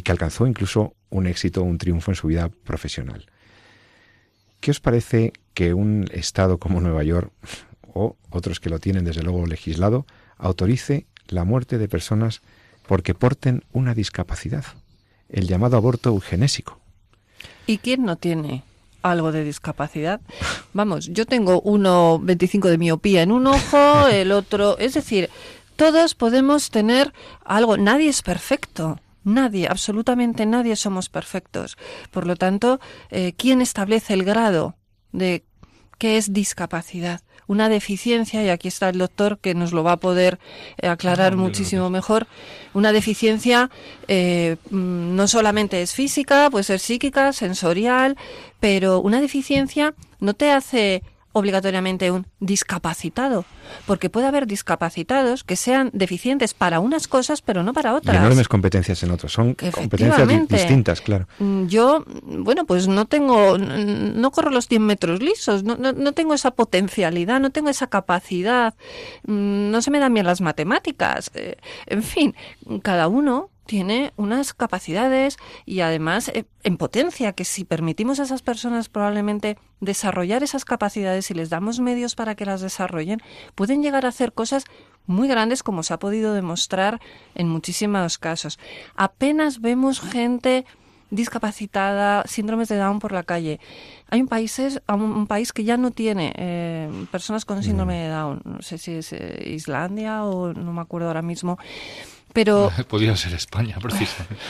[0.02, 3.26] que alcanzó incluso un éxito, un triunfo en su vida profesional.
[4.60, 7.32] ¿Qué os parece que un Estado como Nueva York,
[7.94, 10.06] o otros que lo tienen desde luego legislado,
[10.38, 12.42] autorice la muerte de personas
[12.86, 14.66] porque porten una discapacidad,
[15.30, 16.82] el llamado aborto eugenésico?
[17.66, 18.64] ¿Y quién no tiene
[19.12, 20.22] algo de discapacidad.
[20.74, 25.30] Vamos, yo tengo 1,25 de miopía en un ojo, el otro, es decir,
[25.76, 29.00] todos podemos tener algo, nadie es perfecto.
[29.24, 31.78] Nadie, absolutamente nadie somos perfectos.
[32.12, 32.80] Por lo tanto,
[33.10, 34.76] eh, ¿quién establece el grado
[35.12, 35.44] de
[35.98, 37.22] qué es discapacidad?
[37.48, 40.40] Una deficiencia, y aquí está el doctor que nos lo va a poder
[40.78, 42.28] eh, aclarar muchísimo mejor,
[42.74, 43.70] una deficiencia
[44.08, 48.18] eh, mm, no solamente es física, puede ser psíquica, sensorial,
[48.60, 51.04] pero una deficiencia no te hace
[51.36, 53.44] obligatoriamente un discapacitado,
[53.86, 58.16] porque puede haber discapacitados que sean deficientes para unas cosas, pero no para otras.
[58.16, 61.28] Y enormes competencias en otros, son competencias distintas, claro.
[61.40, 66.34] Mm, yo, bueno, pues no tengo, no corro los 100 metros lisos, no, no, tengo
[66.34, 68.74] esa potencialidad, no tengo esa capacidad,
[69.28, 71.58] mm, no se me dan bien las matemáticas, eh,
[71.88, 72.34] en fin,
[72.82, 78.42] cada uno tiene unas capacidades y además eh, en potencia, que si permitimos a esas
[78.42, 83.22] personas probablemente desarrollar esas capacidades y les damos medios para que las desarrollen,
[83.56, 84.66] pueden llegar a hacer cosas
[85.08, 87.00] muy grandes como se ha podido demostrar
[87.36, 88.60] en muchísimos casos.
[88.96, 90.66] Apenas vemos gente
[91.12, 93.60] discapacitada, síndromes de Down por la calle.
[94.10, 98.04] Hay un país, un país que ya no tiene eh, personas con síndrome mm.
[98.04, 98.42] de Down.
[98.44, 101.58] No sé si es eh, Islandia o no me acuerdo ahora mismo
[102.36, 104.36] Pero Podría ser España, precisamente.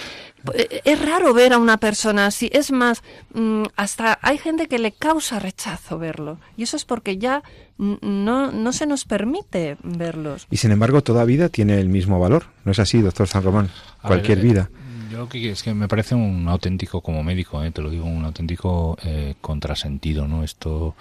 [0.83, 2.51] Es raro ver a una persona así.
[2.53, 3.01] Es más,
[3.33, 6.37] mm, hasta hay gente que le causa rechazo verlo.
[6.55, 7.41] Y eso es porque ya
[7.79, 10.45] no, no se nos permite verlos.
[10.51, 12.45] Y sin embargo, toda vida tiene el mismo valor.
[12.63, 13.71] ¿No es así, doctor San Román?
[14.03, 14.69] Cualquier eh, vida.
[15.11, 18.25] Yo que es que me parece un auténtico, como médico, eh, te lo digo, un
[18.25, 20.43] auténtico eh, contrasentido, ¿no?
[20.43, 20.95] Esto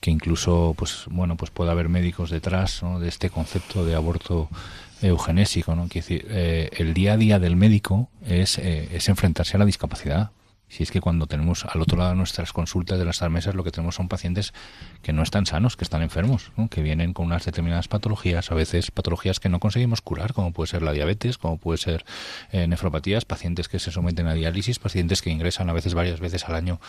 [0.00, 4.48] que incluso, pues bueno, pues puede haber médicos detrás de este concepto de aborto
[5.02, 5.88] eugenésico, ¿no?
[5.88, 9.64] Quiere decir, eh, el día a día del médico es, eh, es enfrentarse a la
[9.64, 10.30] discapacidad.
[10.68, 13.70] Si es que cuando tenemos al otro lado nuestras consultas de las mesas lo que
[13.70, 14.52] tenemos son pacientes
[15.02, 18.90] que no están sanos, que están enfermos, que vienen con unas determinadas patologías, a veces
[18.90, 22.04] patologías que no conseguimos curar, como puede ser la diabetes, como puede ser
[22.52, 26.44] eh, nefropatías, pacientes que se someten a diálisis, pacientes que ingresan a veces varias veces
[26.44, 26.80] al año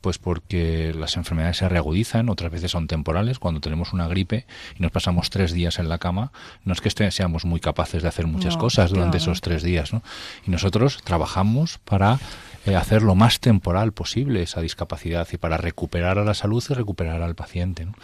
[0.00, 3.38] pues porque las enfermedades se reagudizan, otras veces son temporales.
[3.38, 4.46] Cuando tenemos una gripe
[4.78, 6.32] y nos pasamos tres días en la cama,
[6.64, 9.32] no es que este, seamos muy capaces de hacer muchas No, cosas durante claro.
[9.32, 10.02] esos tres días, ¿no?
[10.46, 12.18] Y nosotros trabajamos para
[12.66, 16.74] eh, hacer lo más temporal posible esa discapacidad y para recuperar a la salud y
[16.74, 17.86] recuperar al paciente.
[17.86, 17.94] ¿no?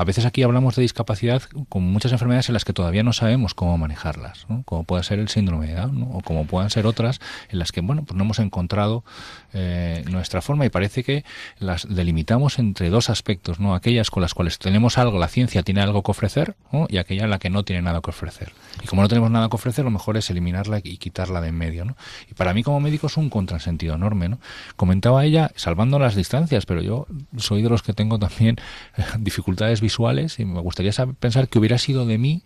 [0.00, 3.52] A veces aquí hablamos de discapacidad con muchas enfermedades en las que todavía no sabemos
[3.52, 7.20] cómo manejarlas, como puede ser el síndrome de Down o como puedan ser otras
[7.50, 9.04] en las que bueno pues no hemos encontrado
[9.52, 11.22] eh, nuestra forma y parece que
[11.58, 15.82] las delimitamos entre dos aspectos, no aquellas con las cuales tenemos algo, la ciencia tiene
[15.82, 16.56] algo que ofrecer
[16.88, 18.54] y aquella en la que no tiene nada que ofrecer.
[18.82, 21.58] Y como no tenemos nada que ofrecer, lo mejor es eliminarla y quitarla de en
[21.58, 21.94] medio.
[22.30, 24.30] Y para mí como médico es un contrasentido enorme.
[24.30, 24.38] ¿no?
[24.76, 28.56] Comentaba ella, salvando las distancias, pero yo soy de los que tengo también
[28.96, 29.89] eh, dificultades visuales
[30.38, 32.42] y me gustaría saber- pensar que hubiera sido de mí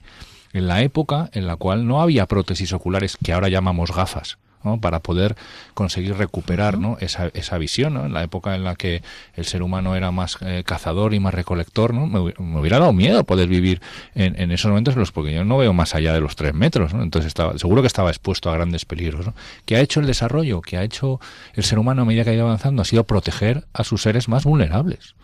[0.53, 4.39] en la época en la cual no había prótesis oculares que ahora llamamos gafas.
[4.81, 5.37] para poder
[5.75, 6.97] conseguir recuperar ¿no?
[7.01, 9.03] esa, esa visión, en la época en la que
[9.35, 12.07] el ser humano era más eh, cazador y más recolector, ¿no?
[12.07, 13.83] me, me hubiera dado miedo poder vivir
[14.15, 16.95] en, esos momentos en los porque yo no veo más allá de los tres metros,
[16.95, 19.27] entonces estaba, seguro que estaba expuesto a grandes peligros.
[19.27, 19.35] ¿no?
[19.67, 20.63] ¿Qué ha hecho el desarrollo?
[20.63, 21.21] ¿Qué ha hecho
[21.53, 22.81] el ser humano a medida que ha ido avanzando?
[22.81, 25.15] Ha sido proteger a sus seres más vulnerables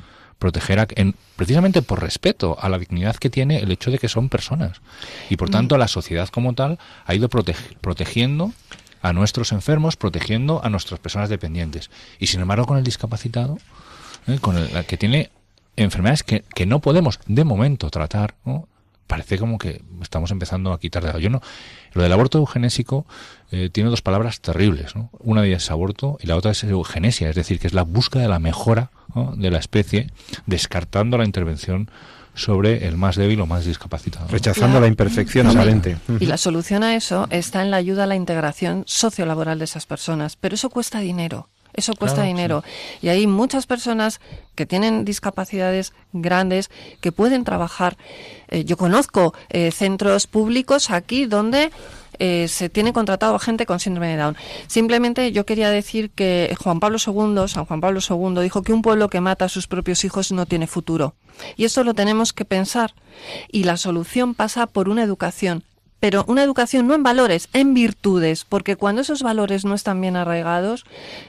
[0.40, 4.08] proteger a, en, precisamente por respeto a la dignidad que tiene el hecho de que
[4.08, 4.80] son personas
[5.28, 8.52] y por tanto la sociedad como tal ha ido protegiendo
[9.02, 13.58] a nuestros enfermos protegiendo a nuestras personas dependientes y sin embargo con el discapacitado
[14.26, 14.38] ¿eh?
[14.40, 15.30] con el, que tiene
[15.76, 18.66] enfermedades que, que no podemos de momento tratar ¿no?
[19.10, 21.42] Parece como que estamos empezando a quitar de yo no
[21.94, 23.04] lo del aborto eugenésico
[23.50, 25.10] eh, tiene dos palabras terribles ¿no?
[25.18, 27.82] una de ellas es aborto y la otra es eugenesia es decir que es la
[27.82, 29.34] búsqueda de la mejora ¿no?
[29.36, 30.06] de la especie
[30.46, 31.90] descartando la intervención
[32.34, 34.30] sobre el más débil o más discapacitado ¿no?
[34.30, 34.82] Rechazando Claro.
[34.82, 35.96] la imperfección aparente.
[36.20, 39.86] Y la solución a eso está en la ayuda a la integración sociolaboral de esas
[39.86, 40.36] personas.
[40.36, 41.48] Pero eso cuesta dinero.
[41.80, 42.64] Eso cuesta Claro, dinero.
[43.00, 44.20] Y hay muchas personas
[44.54, 46.70] que tienen discapacidades grandes
[47.00, 47.96] que pueden trabajar.
[48.48, 51.70] Eh, yo conozco eh, centros públicos aquí donde
[52.18, 54.36] eh, se tiene contratado a gente con síndrome de Down.
[54.66, 58.82] Simplemente yo quería decir que Juan Pablo II, San Juan Pablo II, dijo que un
[58.82, 61.14] pueblo que mata a sus propios hijos no tiene futuro.
[61.56, 62.92] Y esto lo tenemos que pensar.
[63.50, 65.64] Y la solución pasa por una educación.
[66.00, 70.16] Pero una educación no en valores, en virtudes, porque cuando esos valores no están bien
[70.16, 70.84] arraigados,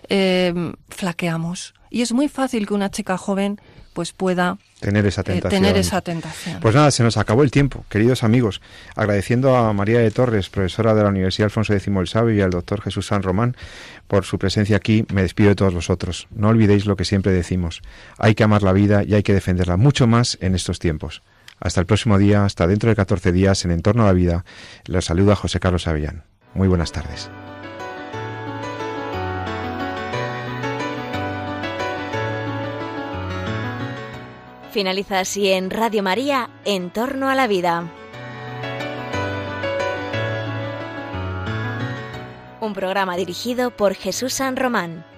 [0.09, 1.73] eh, flaqueamos.
[1.89, 3.59] Y es muy fácil que una chica joven
[3.93, 6.59] pues pueda Tener esa eh, tener esa tentación.
[6.59, 8.61] Pues nada, se nos acabó el tiempo, queridos amigos.
[8.95, 12.49] Agradeciendo a María de Torres, profesora de la Universidad Alfonso X el Sabio, y al
[12.49, 13.55] doctor Jesús San Román
[14.07, 16.27] por su presencia aquí, me despido de todos vosotros.
[16.31, 17.83] No olvidéis lo que siempre decimos.
[18.17, 21.21] Hay que amar la vida y hay que defenderla mucho más en estos tiempos.
[21.61, 24.43] Hasta el próximo día, hasta dentro de 14 días, en Entorno a la Vida.
[24.85, 26.23] Les saluda José Carlos Avellán.
[26.55, 27.29] Muy buenas tardes.
[34.71, 37.91] Finaliza así en Radio María, En torno a la vida.
[42.59, 45.10] Un programa dirigido por Jesús San Román.